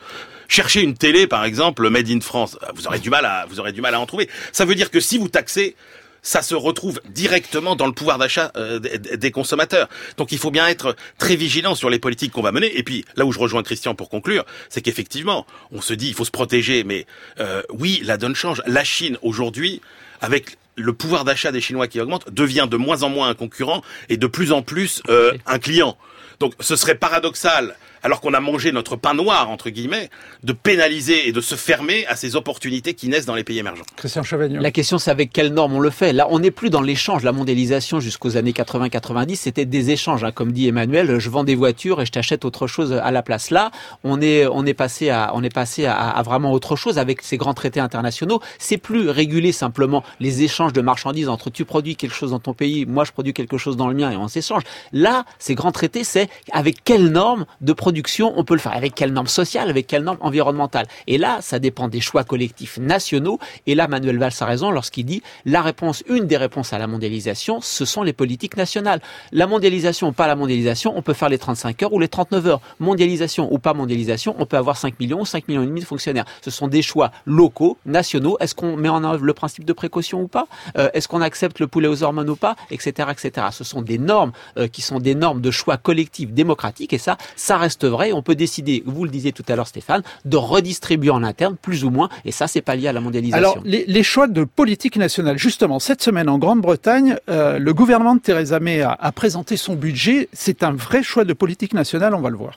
Cherchez 0.49 0.83
une 0.83 0.95
télé, 0.95 1.27
par 1.27 1.45
exemple, 1.45 1.89
made 1.89 2.11
in 2.11 2.21
France, 2.21 2.59
vous 2.75 2.87
aurez 2.87 2.99
du 2.99 3.09
mal 3.09 3.25
à, 3.25 3.47
vous 3.49 3.59
aurez 3.59 3.73
du 3.73 3.81
mal 3.81 3.95
à 3.95 4.01
en 4.01 4.05
trouver. 4.05 4.29
Ça 4.53 4.67
veut 4.67 4.75
dire 4.75 4.91
que 4.91 5.01
si 5.01 5.17
vous 5.17 5.29
taxez 5.29 5.77
ça 6.23 6.41
se 6.41 6.55
retrouve 6.55 7.01
directement 7.09 7.77
dans 7.77 7.87
le 7.87 7.93
pouvoir 7.93 8.17
d'achat 8.19 8.53
euh, 8.57 8.79
des 8.79 9.31
consommateurs. 9.31 9.89
Donc 10.17 10.33
il 10.33 10.39
faut 10.39 10.51
bien 10.51 10.69
être 10.69 10.97
très 11.19 11.37
vigilant 11.37 11.75
sur 11.75 11.91
les 11.91 11.99
politiques 11.99 12.33
qu'on 12.33 12.43
va 12.43 12.53
mener. 12.53 12.79
Et 12.79 12.83
puis 12.83 13.05
là 13.17 13.27
où 13.27 13.33
je 13.33 13.39
rejoins 13.39 13.63
Christian 13.63 13.95
pour 13.95 14.09
conclure, 14.09 14.45
c'est 14.69 14.81
qu'effectivement, 14.81 15.47
on 15.73 15.81
se 15.81 15.93
dit 15.93 16.09
il 16.09 16.15
faut 16.15 16.25
se 16.25 16.31
protéger, 16.31 16.85
mais 16.85 17.07
euh, 17.41 17.63
oui, 17.71 18.01
la 18.05 18.17
donne 18.17 18.37
change. 18.37 18.63
La 18.67 18.85
Chine 18.85 19.19
aujourd'hui, 19.23 19.81
avec 20.21 20.57
le 20.77 20.93
pouvoir 20.93 21.25
d'achat 21.25 21.53
des 21.53 21.61
Chinois 21.61 21.89
qui 21.89 22.01
augmente, 22.01 22.33
devient 22.33 22.67
de 22.71 22.77
moins 22.77 23.03
en 23.03 23.11
moins 23.11 23.29
un 23.29 23.35
concurrent 23.35 23.83
et 24.09 24.17
de 24.17 24.27
plus 24.27 24.53
en 24.53 24.63
plus 24.63 25.03
euh, 25.09 25.33
un 25.47 25.59
client. 25.59 25.99
Donc 26.41 26.55
ce 26.61 26.77
serait 26.77 26.95
paradoxal 26.95 27.77
alors 28.03 28.21
qu'on 28.21 28.35
a 28.35 28.41
mangé 28.41 28.73
notre 28.73 28.97
pain 28.97 29.15
noir, 29.15 29.51
entre 29.51 29.71
guillemets, 29.71 30.11
de 30.43 30.53
pénaliser 30.53 31.29
et 31.29 31.33
de 31.33 31.41
se 31.41 31.55
fermer 31.55 32.07
à 32.07 32.17
ces 32.17 32.37
opportunités 32.37 32.95
qui 32.95 33.09
naissent 33.09 33.27
dans 33.27 33.35
les 33.35 33.45
pays 33.45 33.59
émergents. 33.59 33.85
Christian 33.97 34.23
Chevagnon. 34.23 34.61
La 34.61 34.71
question, 34.71 34.99
c'est 34.99 35.11
avec 35.11 35.33
quelles 35.33 35.53
normes 35.53 35.75
on 35.75 35.81
le 35.81 35.91
fait. 35.91 36.13
Là, 36.13 36.27
on 36.31 36.41
n'est 36.41 36.51
plus 36.51 36.71
dans 36.71 36.83
l'échange. 36.83 37.23
La 37.23 37.33
mondialisation 37.33 38.01
jusqu'aux 38.01 38.37
années 38.37 38.53
80-90, 38.53 39.37
c'était 39.37 39.65
des 39.65 39.91
échanges. 39.91 40.25
Hein. 40.25 40.33
Comme 40.33 40.53
dit 40.53 40.69
Emmanuel, 40.69 41.19
je 41.19 41.31
vends 41.31 41.45
des 41.45 41.55
voitures 41.55 42.01
et 42.01 42.07
je 42.07 42.13
t'achète 42.13 42.45
autre 42.45 42.67
chose 42.67 42.93
à 42.93 43.11
la 43.11 43.23
place. 43.23 43.51
Là, 43.51 43.71
on 44.05 44.21
est, 44.21 44.47
on 44.47 44.67
est 44.67 44.75
passé 44.75 45.11
à, 45.11 45.33
on 45.35 45.43
est 45.43 45.55
passé 45.55 45.87
à, 45.87 46.09
à 46.09 46.23
vraiment 46.23 46.53
autre 46.53 46.77
chose 46.77 46.99
avec 46.99 47.23
ces 47.23 47.37
grands 47.37 47.55
traités 47.55 47.81
internationaux. 47.81 48.41
C'est 48.59 48.79
plus 48.79 49.09
réguler 49.09 49.53
simplement 49.53 50.03
les 50.21 50.43
échanges 50.43 50.73
de 50.73 50.81
marchandises 50.81 51.29
entre 51.29 51.51
tu 51.51 51.65
produis 51.65 51.97
quelque 51.97 52.15
chose 52.15 52.31
dans 52.31 52.41
ton 52.41 52.55
pays, 52.55 52.87
moi 52.87 53.05
je 53.05 53.13
produis 53.13 53.33
quelque 53.33 53.59
chose 53.59 53.77
dans 53.77 53.89
le 53.89 53.95
mien 53.95 54.11
et 54.11 54.17
on 54.17 54.29
s'échange. 54.29 54.63
Là, 54.93 55.25
ces 55.39 55.55
grands 55.55 55.73
traités, 55.73 56.05
c'est 56.05 56.29
avec 56.53 56.83
quelles 56.85 57.09
normes 57.09 57.47
de 57.61 57.73
production 57.73 57.92
on 58.21 58.45
peut 58.45 58.55
le 58.55 58.61
faire 58.61 58.75
avec 58.75 58.95
quelles 58.95 59.13
normes 59.13 59.27
sociales, 59.27 59.69
avec 59.69 59.87
quelles 59.87 60.03
normes 60.03 60.19
environnementales. 60.21 60.87
Et 61.07 61.19
là, 61.19 61.39
ça 61.41 61.59
dépend 61.59 61.89
des 61.89 62.01
choix 62.01 62.25
collectifs 62.25 62.79
nationaux. 62.79 63.39
Et 63.67 63.75
là, 63.75 63.89
Manuel 63.89 64.19
Valls 64.19 64.33
a 64.41 64.45
raison 64.45 64.71
lorsqu'il 64.71 65.07
dit 65.07 65.23
la 65.45 65.63
réponse, 65.63 66.03
une 66.09 66.27
des 66.27 66.37
réponses 66.37 66.73
à 66.73 66.79
la 66.79 66.87
mondialisation, 66.87 67.61
ce 67.61 67.85
sont 67.85 68.03
les 68.03 68.13
politiques 68.13 68.57
nationales. 68.57 69.01
La 69.33 69.47
mondialisation 69.47 70.09
ou 70.09 70.13
pas 70.13 70.27
la 70.27 70.37
mondialisation, 70.37 70.93
on 70.97 71.03
peut 71.03 71.15
faire 71.15 71.29
les 71.29 71.39
35 71.39 71.83
heures 71.83 71.93
ou 71.93 71.99
les 72.01 72.09
39 72.09 72.47
heures. 72.47 72.61
Mondialisation 72.81 73.53
ou 73.53 73.59
pas 73.59 73.75
mondialisation, 73.75 74.35
on 74.39 74.47
peut 74.47 74.57
avoir 74.57 74.77
5 74.77 74.99
millions 75.01 75.21
ou 75.21 75.27
5 75.27 75.49
millions 75.49 75.63
et 75.63 75.67
demi 75.67 75.81
de 75.81 75.87
fonctionnaires. 75.87 76.25
Ce 76.43 76.51
sont 76.51 76.69
des 76.69 76.83
choix 76.83 77.11
locaux, 77.27 77.79
nationaux. 77.87 78.37
Est-ce 78.41 78.55
qu'on 78.55 78.77
met 78.77 78.89
en 78.89 79.05
œuvre 79.05 79.25
le 79.25 79.35
principe 79.35 79.65
de 79.65 79.73
précaution 79.73 80.21
ou 80.23 80.29
pas? 80.29 80.47
Euh, 80.77 80.91
Est-ce 80.95 81.09
qu'on 81.09 81.21
accepte 81.21 81.61
le 81.61 81.67
poulet 81.67 81.89
aux 81.89 82.03
hormones 82.03 82.31
ou 82.31 82.37
pas? 82.37 82.57
Etc. 82.71 83.09
etc. 83.11 83.49
Ce 83.53 83.65
sont 83.65 83.83
des 83.83 83.99
normes 83.99 84.33
euh, 84.59 84.69
qui 84.69 84.83
sont 84.83 84.99
des 84.99 85.15
normes 85.15 85.41
de 85.41 85.51
choix 85.51 85.77
collectifs 85.77 86.33
démocratiques 86.33 86.93
et 86.93 86.99
ça, 86.99 87.17
ça 87.37 87.57
reste 87.57 87.82
vrai. 87.87 88.13
On 88.13 88.23
peut 88.23 88.35
décider, 88.35 88.83
vous 88.87 89.05
le 89.05 89.11
disiez 89.11 89.33
tout 89.33 89.45
à 89.49 89.57
l'heure 89.57 89.67
Stéphane, 89.67 90.03
de 90.25 90.37
redistribuer 90.37 91.11
en 91.11 91.23
interne 91.23 91.57
plus 91.61 91.85
ou 91.85 91.91
moins. 91.91 92.09
Et 92.25 92.33
ça, 92.33 92.47
c'est 92.47 92.63
pas 92.63 92.77
lié 92.77 92.89
à 92.89 92.93
la 92.93 93.01
mondialisation. 93.01 93.53
Alors, 93.53 93.63
les, 93.65 94.03
choix 94.03 94.27
de 94.27 94.45
politique 94.45 94.97
nationale. 94.97 95.39
Justement, 95.39 95.79
cette 95.79 96.03
semaine 96.03 96.29
en 96.29 96.39
Grande-Bretagne, 96.39 97.17
euh, 97.29 97.59
le 97.59 97.75
gouvernement 97.75 98.15
de 98.15 98.21
Theresa 98.21 98.61
May 98.61 98.83
a, 98.83 98.93
a 98.93 99.13
présenté 99.13 99.57
son 99.57 99.75
budget. 99.75 100.29
C'est 100.33 100.63
un 100.63 100.73
vrai 100.73 101.03
choix 101.03 101.25
de 101.25 101.33
politique 101.33 101.73
nationale. 101.73 102.15
On 102.15 102.21
va 102.21 102.31
le 102.31 102.37
voir. 102.37 102.55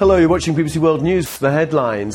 Hello, 0.00 0.16
you're 0.16 0.30
watching 0.30 0.54
BBC 0.54 0.78
World 0.78 1.02
News. 1.02 1.24
The 1.40 1.50
headlines. 1.50 2.12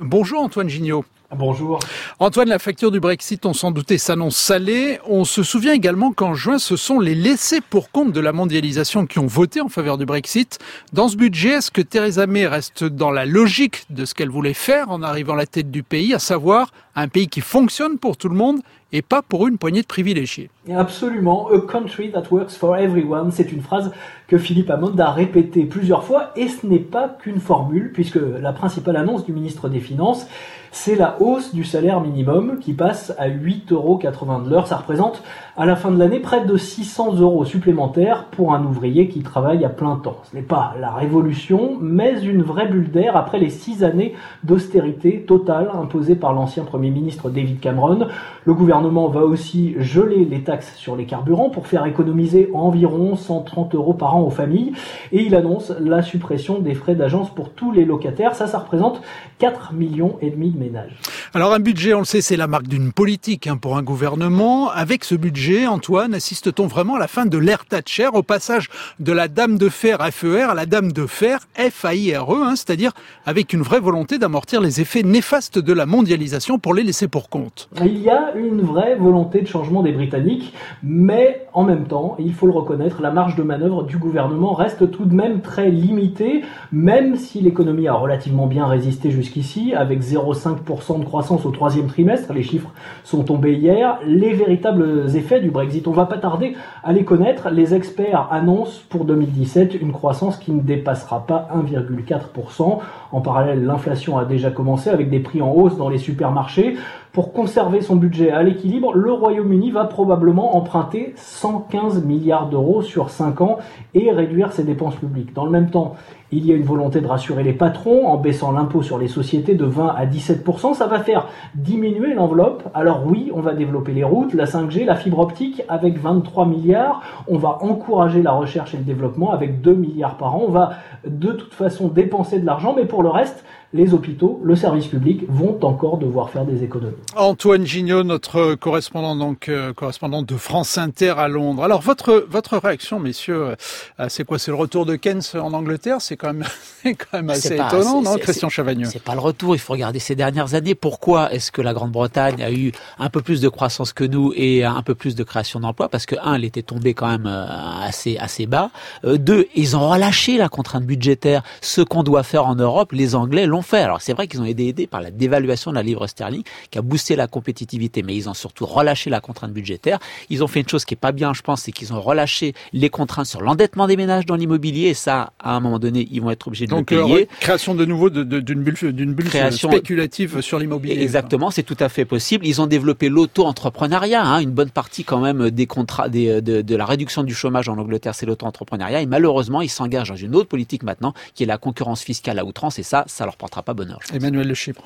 Bonjour 0.00 0.40
Antoine 0.40 0.68
Gignot. 0.68 1.04
Bonjour. 1.36 1.78
Antoine, 2.20 2.48
la 2.48 2.58
facture 2.58 2.90
du 2.90 3.00
Brexit, 3.00 3.44
on 3.44 3.52
s'en 3.52 3.70
doutait, 3.70 3.98
s'annonce 3.98 4.36
salée. 4.36 4.98
On 5.06 5.24
se 5.24 5.42
souvient 5.42 5.74
également 5.74 6.10
qu'en 6.10 6.32
juin, 6.32 6.58
ce 6.58 6.74
sont 6.74 7.00
les 7.00 7.14
laissés 7.14 7.60
pour 7.60 7.90
compte 7.90 8.12
de 8.12 8.20
la 8.20 8.32
mondialisation 8.32 9.04
qui 9.04 9.18
ont 9.18 9.26
voté 9.26 9.60
en 9.60 9.68
faveur 9.68 9.98
du 9.98 10.06
Brexit. 10.06 10.58
Dans 10.94 11.06
ce 11.08 11.18
budget, 11.18 11.50
est-ce 11.50 11.70
que 11.70 11.82
Theresa 11.82 12.26
May 12.26 12.46
reste 12.46 12.82
dans 12.82 13.10
la 13.10 13.26
logique 13.26 13.84
de 13.90 14.06
ce 14.06 14.14
qu'elle 14.14 14.30
voulait 14.30 14.54
faire 14.54 14.90
en 14.90 15.02
arrivant 15.02 15.34
à 15.34 15.36
la 15.36 15.46
tête 15.46 15.70
du 15.70 15.82
pays, 15.82 16.14
à 16.14 16.18
savoir 16.18 16.72
un 16.96 17.08
pays 17.08 17.28
qui 17.28 17.42
fonctionne 17.42 17.98
pour 17.98 18.16
tout 18.16 18.30
le 18.30 18.34
monde 18.34 18.60
et 18.90 19.02
pas 19.02 19.20
pour 19.20 19.46
une 19.46 19.58
poignée 19.58 19.82
de 19.82 19.86
privilégiés? 19.86 20.48
Absolument, 20.74 21.50
a 21.52 21.60
country 21.60 22.10
that 22.10 22.24
works 22.30 22.52
for 22.52 22.74
everyone, 22.74 23.30
c'est 23.32 23.52
une 23.52 23.60
phrase 23.60 23.92
que 24.28 24.36
Philippe 24.36 24.70
Hammond 24.70 24.96
a 24.98 25.10
répétée 25.10 25.64
plusieurs 25.64 26.04
fois 26.04 26.32
et 26.36 26.48
ce 26.48 26.66
n'est 26.66 26.78
pas 26.78 27.08
qu'une 27.08 27.40
formule 27.40 27.90
puisque 27.92 28.20
la 28.20 28.52
principale 28.52 28.96
annonce 28.96 29.24
du 29.24 29.32
ministre 29.32 29.70
des 29.70 29.80
Finances, 29.80 30.26
c'est 30.70 30.96
la 30.96 31.16
hausse 31.20 31.54
du 31.54 31.64
salaire 31.64 32.00
minimum 32.00 32.58
qui 32.60 32.74
passe 32.74 33.14
à 33.18 33.28
8,80 33.28 33.72
euros 33.72 33.98
de 34.44 34.50
l'heure. 34.50 34.66
Ça 34.66 34.76
représente 34.76 35.22
à 35.56 35.64
la 35.64 35.76
fin 35.76 35.90
de 35.90 35.98
l'année 35.98 36.20
près 36.20 36.44
de 36.44 36.56
600 36.56 37.20
euros 37.20 37.44
supplémentaires 37.44 38.26
pour 38.26 38.54
un 38.54 38.62
ouvrier 38.64 39.08
qui 39.08 39.20
travaille 39.20 39.64
à 39.64 39.70
plein 39.70 39.96
temps. 39.96 40.18
Ce 40.30 40.36
n'est 40.36 40.42
pas 40.42 40.74
la 40.78 40.92
révolution, 40.92 41.78
mais 41.80 42.20
une 42.22 42.42
vraie 42.42 42.68
bulle 42.68 42.90
d'air 42.90 43.16
après 43.16 43.38
les 43.38 43.50
six 43.50 43.82
années 43.82 44.14
d'austérité 44.44 45.22
totale 45.26 45.70
imposée 45.72 46.16
par 46.16 46.34
l'ancien 46.34 46.64
Premier 46.64 46.90
ministre 46.90 47.30
David 47.30 47.60
Cameron. 47.60 48.06
Le 48.44 48.54
gouvernement 48.54 49.08
va 49.08 49.22
aussi 49.22 49.74
geler 49.78 50.26
les 50.26 50.42
taxes 50.42 50.76
sur 50.76 50.96
les 50.96 51.06
carburants 51.06 51.50
pour 51.50 51.66
faire 51.66 51.86
économiser 51.86 52.50
environ 52.52 53.16
130 53.16 53.74
euros 53.74 53.94
par 53.94 54.16
an 54.16 54.17
aux 54.20 54.30
familles. 54.30 54.72
Et 55.12 55.22
il 55.22 55.34
annonce 55.34 55.72
la 55.80 56.02
suppression 56.02 56.58
des 56.58 56.74
frais 56.74 56.94
d'agence 56.94 57.34
pour 57.34 57.50
tous 57.50 57.72
les 57.72 57.84
locataires. 57.84 58.34
Ça, 58.34 58.46
ça 58.46 58.58
représente 58.58 59.00
4 59.38 59.72
millions 59.72 60.16
et 60.20 60.30
demi 60.30 60.50
de 60.50 60.58
ménages. 60.58 60.98
Alors 61.34 61.52
un 61.52 61.60
budget, 61.60 61.94
on 61.94 62.00
le 62.00 62.04
sait, 62.04 62.20
c'est 62.20 62.36
la 62.36 62.46
marque 62.46 62.68
d'une 62.68 62.92
politique 62.92 63.46
hein, 63.46 63.56
pour 63.56 63.76
un 63.76 63.82
gouvernement. 63.82 64.70
Avec 64.70 65.04
ce 65.04 65.14
budget, 65.14 65.66
Antoine, 65.66 66.14
assiste-t-on 66.14 66.66
vraiment 66.66 66.96
à 66.96 66.98
la 66.98 67.08
fin 67.08 67.26
de 67.26 67.38
l'ère 67.38 67.66
Thatcher, 67.66 68.08
au 68.12 68.22
passage 68.22 68.68
de 68.98 69.12
la 69.12 69.28
dame 69.28 69.58
de 69.58 69.68
fer 69.68 69.98
FER 70.12 70.50
à 70.50 70.54
la 70.54 70.66
dame 70.66 70.92
de 70.92 71.06
fer 71.06 71.40
FAIRE, 71.54 72.30
hein, 72.30 72.56
c'est-à-dire 72.56 72.92
avec 73.26 73.52
une 73.52 73.62
vraie 73.62 73.80
volonté 73.80 74.18
d'amortir 74.18 74.60
les 74.60 74.80
effets 74.80 75.02
néfastes 75.02 75.58
de 75.58 75.72
la 75.72 75.86
mondialisation 75.86 76.58
pour 76.58 76.74
les 76.74 76.82
laisser 76.82 77.08
pour 77.08 77.28
compte? 77.28 77.68
Il 77.80 77.98
y 77.98 78.08
a 78.08 78.32
une 78.34 78.62
vraie 78.62 78.96
volonté 78.96 79.40
de 79.40 79.46
changement 79.46 79.82
des 79.82 79.92
Britanniques, 79.92 80.54
mais 80.82 81.46
en 81.58 81.64
même 81.64 81.88
temps, 81.88 82.14
il 82.20 82.34
faut 82.34 82.46
le 82.46 82.52
reconnaître, 82.52 83.02
la 83.02 83.10
marge 83.10 83.34
de 83.34 83.42
manœuvre 83.42 83.82
du 83.82 83.98
gouvernement 83.98 84.52
reste 84.52 84.92
tout 84.92 85.04
de 85.04 85.12
même 85.12 85.40
très 85.40 85.70
limitée, 85.70 86.44
même 86.70 87.16
si 87.16 87.40
l'économie 87.40 87.88
a 87.88 87.94
relativement 87.94 88.46
bien 88.46 88.64
résisté 88.64 89.10
jusqu'ici, 89.10 89.74
avec 89.74 90.00
0,5% 90.00 91.00
de 91.00 91.04
croissance 91.04 91.44
au 91.44 91.50
troisième 91.50 91.88
trimestre, 91.88 92.32
les 92.32 92.44
chiffres 92.44 92.70
sont 93.02 93.24
tombés 93.24 93.54
hier, 93.54 93.98
les 94.06 94.34
véritables 94.34 95.06
effets 95.16 95.40
du 95.40 95.50
Brexit, 95.50 95.88
on 95.88 95.90
va 95.90 96.06
pas 96.06 96.18
tarder 96.18 96.54
à 96.84 96.92
les 96.92 97.04
connaître, 97.04 97.50
les 97.50 97.74
experts 97.74 98.28
annoncent 98.30 98.82
pour 98.88 99.04
2017 99.04 99.82
une 99.82 99.90
croissance 99.90 100.36
qui 100.36 100.52
ne 100.52 100.60
dépassera 100.60 101.26
pas 101.26 101.48
1,4%. 101.56 102.78
En 103.10 103.20
parallèle, 103.20 103.64
l'inflation 103.64 104.16
a 104.16 104.24
déjà 104.24 104.52
commencé 104.52 104.90
avec 104.90 105.10
des 105.10 105.18
prix 105.18 105.42
en 105.42 105.50
hausse 105.50 105.76
dans 105.76 105.88
les 105.88 105.98
supermarchés. 105.98 106.76
Pour 107.18 107.32
conserver 107.32 107.80
son 107.80 107.96
budget 107.96 108.30
à 108.30 108.44
l'équilibre, 108.44 108.94
le 108.94 109.10
Royaume-Uni 109.10 109.72
va 109.72 109.86
probablement 109.86 110.56
emprunter 110.56 111.14
115 111.16 112.04
milliards 112.04 112.48
d'euros 112.48 112.80
sur 112.80 113.10
5 113.10 113.40
ans 113.40 113.58
et 113.92 114.12
réduire 114.12 114.52
ses 114.52 114.62
dépenses 114.62 114.94
publiques. 114.94 115.34
Dans 115.34 115.44
le 115.44 115.50
même 115.50 115.68
temps, 115.68 115.96
il 116.30 116.46
y 116.46 116.52
a 116.52 116.54
une 116.54 116.62
volonté 116.62 117.00
de 117.00 117.08
rassurer 117.08 117.42
les 117.42 117.54
patrons 117.54 118.06
en 118.06 118.18
baissant 118.18 118.52
l'impôt 118.52 118.82
sur 118.82 118.98
les 118.98 119.08
sociétés 119.08 119.56
de 119.56 119.64
20 119.64 119.88
à 119.88 120.06
17%. 120.06 120.74
Ça 120.74 120.86
va 120.86 121.00
faire 121.00 121.26
diminuer 121.56 122.14
l'enveloppe. 122.14 122.62
Alors 122.72 123.02
oui, 123.04 123.32
on 123.34 123.40
va 123.40 123.54
développer 123.54 123.90
les 123.90 124.04
routes, 124.04 124.32
la 124.34 124.44
5G, 124.44 124.84
la 124.84 124.94
fibre 124.94 125.18
optique 125.18 125.62
avec 125.68 125.98
23 125.98 126.46
milliards. 126.46 127.02
On 127.26 127.36
va 127.36 127.58
encourager 127.62 128.22
la 128.22 128.30
recherche 128.30 128.74
et 128.74 128.76
le 128.76 128.84
développement 128.84 129.32
avec 129.32 129.60
2 129.60 129.74
milliards 129.74 130.18
par 130.18 130.36
an. 130.36 130.44
On 130.46 130.52
va 130.52 130.74
de 131.04 131.32
toute 131.32 131.54
façon 131.54 131.88
dépenser 131.88 132.38
de 132.38 132.46
l'argent, 132.46 132.74
mais 132.76 132.84
pour 132.84 133.02
le 133.02 133.08
reste, 133.08 133.44
les 133.74 133.92
hôpitaux, 133.92 134.40
le 134.42 134.56
service 134.56 134.86
public 134.86 135.24
vont 135.28 135.62
encore 135.62 135.98
devoir 135.98 136.30
faire 136.30 136.46
des 136.46 136.64
économies. 136.64 136.96
Antoine 137.14 137.66
Gignot, 137.66 138.02
notre 138.02 138.54
correspondant 138.54 139.14
donc 139.14 139.50
euh, 139.50 139.74
correspondant 139.74 140.22
de 140.22 140.36
France 140.36 140.78
Inter 140.78 141.14
à 141.18 141.28
Londres. 141.28 141.62
Alors 141.62 141.82
votre 141.82 142.26
votre 142.30 142.56
réaction, 142.56 142.98
messieurs, 142.98 143.56
euh, 144.00 144.06
c'est 144.08 144.24
quoi? 144.24 144.38
C'est 144.38 144.50
le 144.50 144.56
retour 144.56 144.86
de 144.86 144.96
Keynes 144.96 145.20
en 145.34 145.52
Angleterre? 145.52 146.00
C'est 146.00 146.16
quand 146.16 146.32
même 146.32 146.46
c'est 146.82 146.94
quand 146.94 147.18
même 147.18 147.28
assez 147.28 147.56
étonnant, 147.56 148.00
non, 148.00 148.16
Christian 148.16 148.48
Chavagneux? 148.48 148.86
C'est 148.90 149.02
pas 149.02 149.14
le 149.14 149.20
retour. 149.20 149.54
Il 149.54 149.58
faut 149.58 149.74
regarder 149.74 149.98
ces 149.98 150.14
dernières 150.14 150.54
années. 150.54 150.74
Pourquoi 150.74 151.30
est-ce 151.34 151.52
que 151.52 151.60
la 151.60 151.74
Grande-Bretagne 151.74 152.42
a 152.42 152.50
eu 152.50 152.72
un 152.98 153.10
peu 153.10 153.20
plus 153.20 153.42
de 153.42 153.50
croissance 153.50 153.92
que 153.92 154.04
nous 154.04 154.32
et 154.34 154.64
un 154.64 154.82
peu 154.82 154.94
plus 154.94 155.14
de 155.14 155.24
création 155.24 155.60
d'emplois? 155.60 155.90
Parce 155.90 156.06
que 156.06 156.16
un, 156.22 156.34
elle 156.34 156.44
était 156.46 156.62
tombée 156.62 156.94
quand 156.94 157.08
même 157.08 157.26
euh, 157.26 157.44
assez 157.82 158.16
assez 158.16 158.46
bas. 158.46 158.70
deux, 159.04 159.46
ils 159.54 159.76
ont 159.76 159.90
relâché 159.90 160.38
la 160.38 160.48
contrainte 160.48 160.84
budgétaire. 160.84 161.42
Ce 161.60 161.82
qu'on 161.82 162.02
doit 162.02 162.22
faire 162.22 162.46
en 162.46 162.54
Europe, 162.54 162.92
les 162.92 163.14
Anglais 163.14 163.44
l'ont 163.44 163.57
fait. 163.62 163.80
Alors 163.80 164.00
c'est 164.00 164.12
vrai 164.12 164.26
qu'ils 164.26 164.40
ont 164.40 164.44
été 164.44 164.68
aidés 164.68 164.86
par 164.86 165.00
la 165.00 165.10
dévaluation 165.10 165.70
de 165.70 165.76
la 165.76 165.82
livre 165.82 166.06
sterling 166.06 166.42
qui 166.70 166.78
a 166.78 166.82
boosté 166.82 167.16
la 167.16 167.26
compétitivité, 167.26 168.02
mais 168.02 168.14
ils 168.14 168.28
ont 168.28 168.34
surtout 168.34 168.66
relâché 168.66 169.10
la 169.10 169.20
contrainte 169.20 169.52
budgétaire. 169.52 169.98
Ils 170.30 170.42
ont 170.42 170.46
fait 170.46 170.60
une 170.60 170.68
chose 170.68 170.84
qui 170.84 170.94
est 170.94 170.98
pas 170.98 171.12
bien, 171.12 171.32
je 171.34 171.42
pense, 171.42 171.62
c'est 171.62 171.72
qu'ils 171.72 171.92
ont 171.92 172.00
relâché 172.00 172.54
les 172.72 172.90
contraintes 172.90 173.26
sur 173.26 173.40
l'endettement 173.40 173.86
des 173.86 173.96
ménages 173.96 174.26
dans 174.26 174.36
l'immobilier. 174.36 174.88
Et 174.88 174.94
ça, 174.94 175.32
à 175.38 175.54
un 175.54 175.60
moment 175.60 175.78
donné, 175.78 176.08
ils 176.10 176.20
vont 176.20 176.30
être 176.30 176.46
obligés 176.46 176.66
de 176.66 176.74
le 176.74 176.80
euh, 176.80 176.84
payer. 176.84 177.28
création 177.40 177.74
de 177.74 177.84
nouveau 177.84 178.10
d'une 178.10 178.62
bulle, 178.62 178.92
d'une 178.92 179.14
bulle 179.14 179.28
spéculative 179.50 180.40
sur 180.40 180.58
l'immobilier. 180.58 181.00
Exactement, 181.02 181.50
c'est 181.50 181.62
tout 181.62 181.76
à 181.80 181.88
fait 181.88 182.04
possible. 182.04 182.46
Ils 182.46 182.60
ont 182.60 182.66
développé 182.66 183.08
l'auto-entrepreneuriat. 183.08 184.22
Hein, 184.24 184.40
une 184.40 184.50
bonne 184.50 184.70
partie 184.70 185.04
quand 185.04 185.20
même 185.20 185.50
des 185.50 185.66
contrats, 185.66 186.08
des, 186.08 186.40
de, 186.42 186.62
de 186.62 186.76
la 186.76 186.86
réduction 186.86 187.22
du 187.22 187.34
chômage 187.34 187.68
en 187.68 187.78
Angleterre, 187.78 188.14
c'est 188.14 188.26
l'auto-entrepreneuriat. 188.26 189.02
Et 189.02 189.06
malheureusement, 189.06 189.60
ils 189.60 189.68
s'engagent 189.68 190.08
dans 190.10 190.16
une 190.16 190.34
autre 190.34 190.48
politique 190.48 190.82
maintenant, 190.82 191.14
qui 191.34 191.42
est 191.42 191.46
la 191.46 191.58
concurrence 191.58 192.02
fiscale 192.02 192.38
à 192.38 192.44
outrance. 192.44 192.78
Et 192.78 192.82
ça, 192.82 193.04
ça 193.06 193.24
leur 193.24 193.36
portera 193.48 193.62
pas 193.62 193.74
bonheur. 193.74 194.00
Emmanuel 194.12 194.46
Le 194.46 194.54
Chypre. 194.54 194.84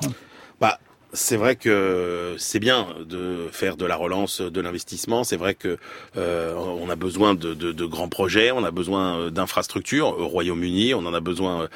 Bah, 0.61 0.79
c'est 1.11 1.35
vrai 1.35 1.55
que 1.55 2.35
c'est 2.39 2.59
bien 2.59 2.87
de 3.05 3.47
faire 3.51 3.75
de 3.77 3.85
la 3.85 3.95
relance, 3.95 4.41
de 4.41 4.61
l'investissement. 4.61 5.23
C'est 5.23 5.35
vrai 5.35 5.53
que 5.53 5.77
euh, 6.17 6.55
on 6.55 6.89
a 6.89 6.95
besoin 6.95 7.35
de, 7.35 7.53
de, 7.53 7.71
de, 7.71 7.85
grands 7.85 8.09
projets, 8.09 8.51
on 8.51 8.63
a 8.63 8.71
besoin 8.71 9.29
d'infrastructures 9.29 10.07
au 10.07 10.27
Royaume-Uni, 10.27 10.93
on 10.93 11.05
en 11.05 11.13
a 11.13 11.19
besoin 11.19 11.67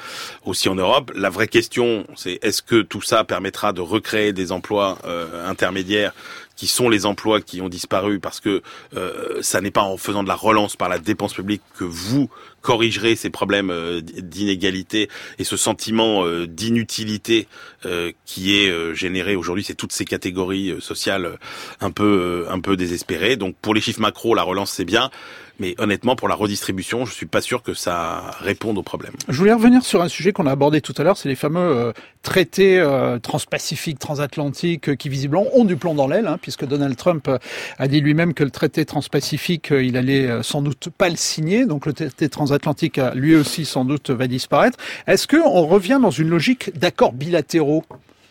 aussi 0.44 0.68
en 0.68 0.74
Europe. 0.74 1.12
La 1.14 1.30
vraie 1.30 1.46
question, 1.46 2.06
c'est 2.16 2.38
est-ce 2.42 2.62
que 2.62 2.82
tout 2.82 3.02
ça 3.02 3.22
permettra 3.22 3.72
de 3.72 3.80
recréer 3.80 4.32
des 4.32 4.50
emplois 4.50 4.98
euh, 5.04 5.48
intermédiaires 5.48 6.14
qui 6.56 6.66
sont 6.66 6.88
les 6.88 7.06
emplois 7.06 7.40
qui 7.40 7.60
ont 7.60 7.68
disparu 7.68 8.18
parce 8.18 8.40
que 8.40 8.62
euh, 8.96 9.38
ça 9.42 9.60
n'est 9.60 9.70
pas 9.70 9.82
en 9.82 9.96
faisant 9.96 10.24
de 10.24 10.28
la 10.28 10.34
relance 10.34 10.74
par 10.74 10.88
la 10.88 10.98
dépense 10.98 11.32
publique 11.32 11.62
que 11.78 11.84
vous 11.84 12.28
corrigerez 12.60 13.16
ces 13.16 13.30
problèmes 13.30 13.70
euh, 13.70 14.00
d'inégalité 14.00 15.08
et 15.38 15.44
ce 15.44 15.56
sentiment 15.56 16.24
euh, 16.24 16.46
d'inutilité 16.46 17.46
qui 18.24 18.58
est 18.58 18.94
généré 18.94 19.36
aujourd'hui, 19.36 19.62
c'est 19.62 19.74
toutes 19.74 19.92
ces 19.92 20.04
catégories 20.04 20.74
sociales 20.80 21.38
un 21.80 21.92
peu 21.92 22.46
un 22.50 22.58
peu 22.58 22.76
désespérées. 22.76 23.36
Donc 23.36 23.54
pour 23.62 23.72
les 23.72 23.80
chiffres 23.80 24.00
macro, 24.00 24.34
la 24.34 24.42
relance 24.42 24.72
c'est 24.72 24.84
bien. 24.84 25.10
Mais 25.60 25.74
honnêtement, 25.78 26.14
pour 26.14 26.28
la 26.28 26.36
redistribution, 26.36 27.04
je 27.04 27.12
suis 27.12 27.26
pas 27.26 27.40
sûr 27.40 27.62
que 27.62 27.74
ça 27.74 28.30
réponde 28.38 28.78
au 28.78 28.82
problème. 28.82 29.12
Je 29.28 29.36
voulais 29.36 29.52
revenir 29.52 29.84
sur 29.84 30.02
un 30.02 30.08
sujet 30.08 30.32
qu'on 30.32 30.46
a 30.46 30.52
abordé 30.52 30.80
tout 30.80 30.94
à 30.96 31.02
l'heure, 31.02 31.16
c'est 31.16 31.28
les 31.28 31.34
fameux 31.34 31.58
euh, 31.60 31.92
traités 32.22 32.78
euh, 32.78 33.18
transpacifiques, 33.18 33.98
transatlantiques, 33.98 34.90
euh, 34.90 34.94
qui 34.94 35.08
visiblement 35.08 35.46
ont 35.54 35.64
du 35.64 35.76
plomb 35.76 35.94
dans 35.94 36.06
l'aile, 36.06 36.28
hein, 36.28 36.38
puisque 36.40 36.64
Donald 36.64 36.96
Trump 36.96 37.28
a 37.78 37.88
dit 37.88 38.00
lui-même 38.00 38.34
que 38.34 38.44
le 38.44 38.50
traité 38.50 38.84
transpacifique, 38.84 39.70
il 39.70 39.96
allait 39.96 40.42
sans 40.42 40.62
doute 40.62 40.90
pas 40.96 41.08
le 41.08 41.16
signer, 41.16 41.66
donc 41.66 41.86
le 41.86 41.92
traité 41.92 42.28
transatlantique, 42.48 43.00
lui 43.14 43.36
aussi, 43.36 43.64
sans 43.64 43.84
doute, 43.84 44.10
va 44.10 44.26
disparaître. 44.26 44.78
Est-ce 45.06 45.28
qu'on 45.28 45.66
revient 45.66 45.98
dans 46.00 46.10
une 46.10 46.28
logique 46.28 46.76
d'accords 46.78 47.12
bilatéraux? 47.12 47.84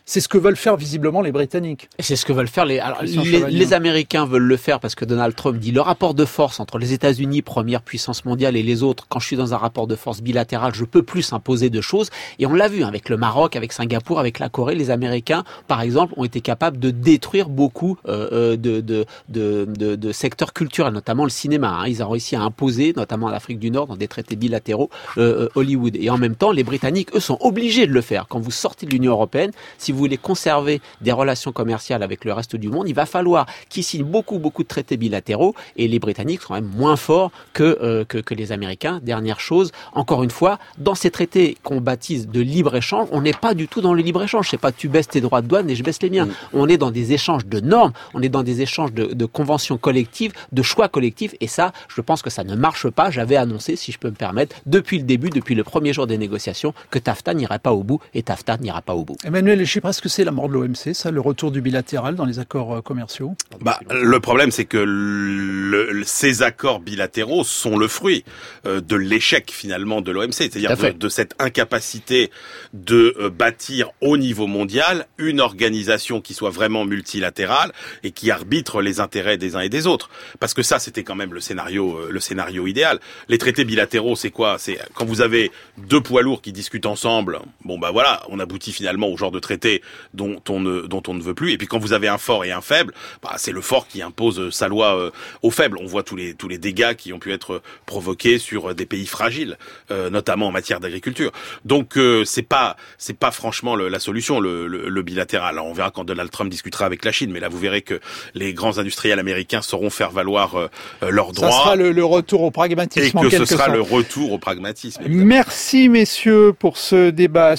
C'est 0.08 0.22
ce 0.22 0.30
que 0.30 0.38
veulent 0.38 0.56
faire 0.56 0.78
visiblement 0.78 1.22
les 1.22 1.34
Britanniques. 1.34 1.90
C'est 2.00 2.16
ce 2.16 2.26
que 2.26 2.32
veulent 2.32 2.48
faire 2.48 2.66
les, 2.66 2.80
alors, 2.80 3.04
les, 3.04 3.74
Américains 3.74 4.26
veulent 4.26 4.42
le 4.42 4.56
faire 4.56 4.80
parce 4.80 4.96
que 4.96 5.04
Donald 5.04 5.36
Trump 5.36 5.60
dit 5.60 5.74
le 5.74 5.82
rapport 5.82 6.14
de 6.14 6.24
force 6.24 6.62
entre 6.62 6.78
les 6.78 6.94
États-Unis, 6.94 7.42
première 7.42 7.82
puissance 7.82 8.24
mondiale, 8.24 8.56
et 8.56 8.64
les 8.64 8.84
autres. 8.84 9.06
Quand 9.10 9.20
je 9.20 9.28
suis 9.28 9.36
dans 9.36 9.54
un 9.54 9.58
rapport 9.58 9.86
de 9.86 9.98
force 9.98 10.22
bilatéral, 10.22 10.74
je 10.74 10.86
peux 10.86 11.04
plus 11.04 11.34
imposer 11.34 11.70
de 11.70 11.82
choses. 11.82 12.10
Et 12.40 12.46
on 12.46 12.54
l'a 12.54 12.70
vu 12.70 12.86
avec 12.86 13.10
le 13.10 13.18
Maroc, 13.18 13.58
avec 13.58 13.74
Singapour, 13.74 14.18
avec 14.18 14.40
la 14.40 14.48
Corée. 14.48 14.76
Les 14.76 14.92
Américains, 14.92 15.44
par 15.68 15.82
exemple, 15.82 16.14
ont 16.16 16.24
été 16.24 16.40
capables 16.40 16.80
de 16.80 16.90
détruire 16.90 17.50
beaucoup 17.50 17.98
euh, 18.08 18.30
euh 18.32 18.56
de, 18.56 18.80
de, 18.80 19.06
de, 19.28 19.66
de, 19.96 20.12
secteurs 20.14 20.54
culturels, 20.54 20.94
notamment 20.94 21.26
le 21.26 21.30
cinéma. 21.30 21.80
Hein. 21.82 21.88
Ils 21.88 22.02
ont 22.02 22.10
réussi 22.10 22.38
à 22.38 22.42
imposer, 22.42 22.94
notamment 22.96 23.28
en 23.28 23.34
Afrique 23.34 23.60
du 23.60 23.72
Nord, 23.72 23.88
dans 23.88 23.98
des 23.98 24.08
traités 24.08 24.38
bilatéraux, 24.38 24.90
euh, 25.18 25.48
euh, 25.48 25.50
Hollywood. 25.56 25.98
Et 26.00 26.10
en 26.10 26.18
même 26.18 26.36
temps, 26.36 26.54
les 26.54 26.64
Britanniques, 26.64 27.14
eux, 27.14 27.20
sont 27.20 27.38
obligés 27.42 27.88
de 27.88 27.92
le 27.92 28.02
faire. 28.02 28.28
Quand 28.30 28.40
vous 28.40 28.52
sortez 28.52 28.86
de 28.86 28.92
l'Union 28.92 29.12
européenne, 29.12 29.52
si 29.78 29.92
vous 29.97 29.97
voulez 29.98 30.18
conserver 30.18 30.82
des 31.02 31.12
relations 31.12 31.52
commerciales 31.52 32.04
avec 32.04 32.26
le 32.26 32.34
reste 32.34 32.56
du 32.56 32.70
monde, 32.70 32.88
il 32.88 32.96
va 32.96 33.06
falloir 33.06 33.46
qu'ils 33.70 33.84
signent 33.84 34.04
beaucoup, 34.04 34.40
beaucoup 34.40 34.64
de 34.64 34.68
traités 34.68 34.98
bilatéraux 34.98 35.56
et 35.76 35.88
les 35.88 36.00
Britanniques 36.00 36.42
sont 36.42 36.50
quand 36.50 36.54
même 36.56 36.72
moins 36.76 36.96
forts 36.96 37.32
que, 37.54 37.78
euh, 37.82 38.06
que, 38.06 38.18
que, 38.18 38.34
les 38.34 38.52
Américains. 38.52 39.00
Dernière 39.04 39.40
chose, 39.40 39.72
encore 39.94 40.24
une 40.24 40.32
fois, 40.32 40.60
dans 40.78 40.96
ces 40.96 41.12
traités 41.12 41.58
qu'on 41.64 41.82
baptise 41.82 42.28
de 42.28 42.42
libre-échange, 42.42 43.08
on 43.12 43.22
n'est 43.22 43.34
pas 43.34 43.54
du 43.54 43.68
tout 43.68 43.82
dans 43.82 43.94
le 43.94 44.02
libre-échange. 44.02 44.50
C'est 44.50 44.58
pas 44.58 44.72
tu 44.72 44.90
baisses 44.90 45.08
tes 45.08 45.22
droits 45.22 45.42
de 45.42 45.48
douane 45.48 45.70
et 45.70 45.76
je 45.76 45.84
baisse 45.84 46.02
les 46.02 46.10
miens. 46.10 46.26
Mm. 46.26 46.34
On 46.54 46.68
est 46.68 46.78
dans 46.78 46.92
des 46.92 47.14
échanges 47.14 47.46
de 47.46 47.60
normes, 47.60 47.94
on 48.14 48.22
est 48.22 48.30
dans 48.30 48.44
des 48.44 48.62
échanges 48.62 48.94
de, 48.94 49.06
de 49.06 49.26
conventions 49.26 49.78
collectives, 49.78 50.34
de 50.52 50.62
choix 50.62 50.88
collectifs 50.88 51.36
et 51.40 51.48
ça, 51.48 51.72
je 51.88 52.02
pense 52.02 52.22
que 52.22 52.30
ça 52.30 52.44
ne 52.44 52.56
marche 52.56 52.90
pas. 52.90 53.10
J'avais 53.12 53.36
annoncé, 53.36 53.76
si 53.76 53.92
je 53.92 53.98
peux 53.98 54.10
me 54.10 54.16
permettre, 54.16 54.56
depuis 54.66 54.98
le 54.98 55.04
début, 55.04 55.30
depuis 55.30 55.56
le 55.56 55.64
premier 55.64 55.94
jour 55.94 56.08
des 56.08 56.18
négociations, 56.18 56.74
que 56.92 57.00
TAFTA 57.00 57.34
n'irait 57.34 57.60
pas 57.60 57.74
au 57.74 57.84
bout 57.84 58.00
et 58.14 58.24
TAFTA 58.24 58.58
n'ira 58.58 58.82
pas 58.82 58.96
au 58.96 59.04
bout. 59.04 59.18
Emmanuel, 59.24 59.66
pas 59.88 59.94
ce 59.94 60.02
que 60.02 60.10
c'est 60.10 60.26
la 60.26 60.32
mort 60.32 60.50
de 60.50 60.54
l'OMC, 60.54 60.94
ça, 60.94 61.12
le 61.12 61.22
retour 61.22 61.50
du 61.50 61.62
bilatéral 61.62 62.16
dans 62.16 62.26
les 62.26 62.40
accords 62.40 62.76
euh, 62.76 62.82
commerciaux? 62.82 63.36
Bah, 63.62 63.80
Le 63.90 64.20
problème, 64.20 64.52
c'est 64.52 64.66
que 64.66 64.78
le, 64.78 66.04
ces 66.04 66.44
accords 66.44 66.82
bilatéraux 66.82 67.46
sont 67.46 67.78
le 67.78 67.88
fruit 67.88 68.26
euh, 68.66 68.82
de 68.82 68.98
l'échec 68.98 69.50
finalement 69.50 70.02
de 70.02 70.12
l'OMC, 70.12 70.34
c'est-à-dire 70.34 70.76
de, 70.94 71.08
cette 71.08 71.36
incapacité 71.40 72.32
de 72.74 73.16
euh, 73.18 73.30
bâtir 73.30 73.92
au 74.02 74.18
niveau 74.18 74.46
mondial 74.46 75.08
une 75.18 75.40
organisation 75.40 76.20
qui 76.20 76.34
soit 76.34 76.50
vraiment 76.50 76.84
multilatérale 76.84 77.72
et 78.04 78.12
qui 78.12 78.30
arbitre 78.30 78.82
les 78.82 79.00
intérêts 79.00 79.38
des 79.38 79.56
uns 79.56 79.62
et 79.62 79.70
des 79.70 79.88
autres. 79.88 80.10
Parce 80.42 80.54
que 80.54 80.64
ça, 80.64 80.80
c'était 80.80 81.04
quand 81.04 81.16
même 81.16 81.34
le 81.34 81.40
scénario, 81.40 81.98
le 82.12 82.20
scénario 82.20 82.68
idéal. 82.68 83.00
Les 83.30 83.38
traités 83.38 83.64
bilatéraux, 83.64 84.18
c'est 84.18 84.32
quoi? 84.32 84.58
C'est 84.60 84.80
quand 84.96 85.06
vous 85.06 85.22
avez 85.22 85.50
deux 85.78 86.02
poids 86.02 86.24
lourds 86.24 86.42
qui 86.42 86.52
discutent 86.52 86.88
ensemble. 86.88 87.40
Bon, 87.64 87.80
bah 87.80 87.92
voilà, 87.92 88.24
on 88.28 88.38
aboutit 88.40 88.74
finalement 88.74 89.08
au 89.08 89.16
genre 89.16 89.32
de 89.32 89.40
traité 89.40 89.77
dont 90.14 90.42
on 90.50 90.60
ne 90.60 90.82
dont 90.82 91.04
on 91.08 91.14
ne 91.14 91.22
veut 91.22 91.34
plus. 91.34 91.52
Et 91.52 91.58
puis 91.58 91.68
quand 91.68 91.80
vous 91.80 91.94
avez 91.94 92.08
un 92.08 92.18
fort 92.18 92.46
et 92.46 92.52
un 92.52 92.62
faible, 92.62 92.94
bah, 93.22 93.34
c'est 93.38 93.52
le 93.52 93.62
fort 93.62 93.88
qui 93.88 94.02
impose 94.02 94.50
sa 94.52 94.68
loi 94.68 94.98
euh, 94.98 95.12
aux 95.42 95.52
faibles. 95.52 95.78
On 95.82 95.86
voit 95.86 96.04
tous 96.04 96.16
les 96.16 96.34
tous 96.34 96.48
les 96.48 96.58
dégâts 96.58 96.96
qui 96.96 97.14
ont 97.14 97.20
pu 97.20 97.34
être 97.34 97.62
provoqués 97.86 98.40
sur 98.40 98.76
des 98.76 98.86
pays 98.86 99.06
fragiles, 99.06 99.58
euh, 99.92 100.10
notamment 100.10 100.48
en 100.48 100.52
matière 100.52 100.80
d'agriculture. 100.80 101.32
Donc 101.66 101.98
euh, 101.98 102.24
c'est 102.26 102.42
pas 102.42 102.78
c'est 102.98 103.18
pas 103.18 103.32
franchement 103.32 103.76
la 103.76 104.00
solution 104.00 104.40
le, 104.40 104.68
le, 104.68 105.02
bilatéral. 105.02 105.56
Alors, 105.56 105.68
on 105.68 105.74
verra 105.74 105.92
quand 105.92 106.04
Donald 106.04 106.30
Trump 106.30 106.50
discutera 106.50 106.86
avec 106.86 107.06
la 107.06 107.12
Chine, 107.12 107.32
mais 107.32 107.40
là 107.40 107.50
vous 107.50 107.58
verrez 107.58 107.82
que 107.82 108.00
les 108.34 108.54
grands 108.54 108.78
industriels 108.78 109.20
américains 109.20 109.62
sauront 109.62 109.90
faire 109.90 110.12
valoir 110.12 110.56
euh, 110.56 110.70
leurs 111.10 111.32
droits. 111.32 111.52
Ça 111.52 111.58
sera 111.58 111.76
le, 111.76 112.04
retour 112.04 112.42
au 112.44 112.52
pragmatisme. 112.52 113.18
Et 113.18 113.22
que 113.22 113.30
ce 113.30 113.46
sera 113.46 113.68
le 113.68 113.82
retour 113.82 114.32
au 114.32 114.38
pragmatisme. 114.38 115.04
Merci 115.08 115.90
messieurs 115.90 116.54
pour 116.58 116.78
ce 116.78 117.10
débat 117.10 117.56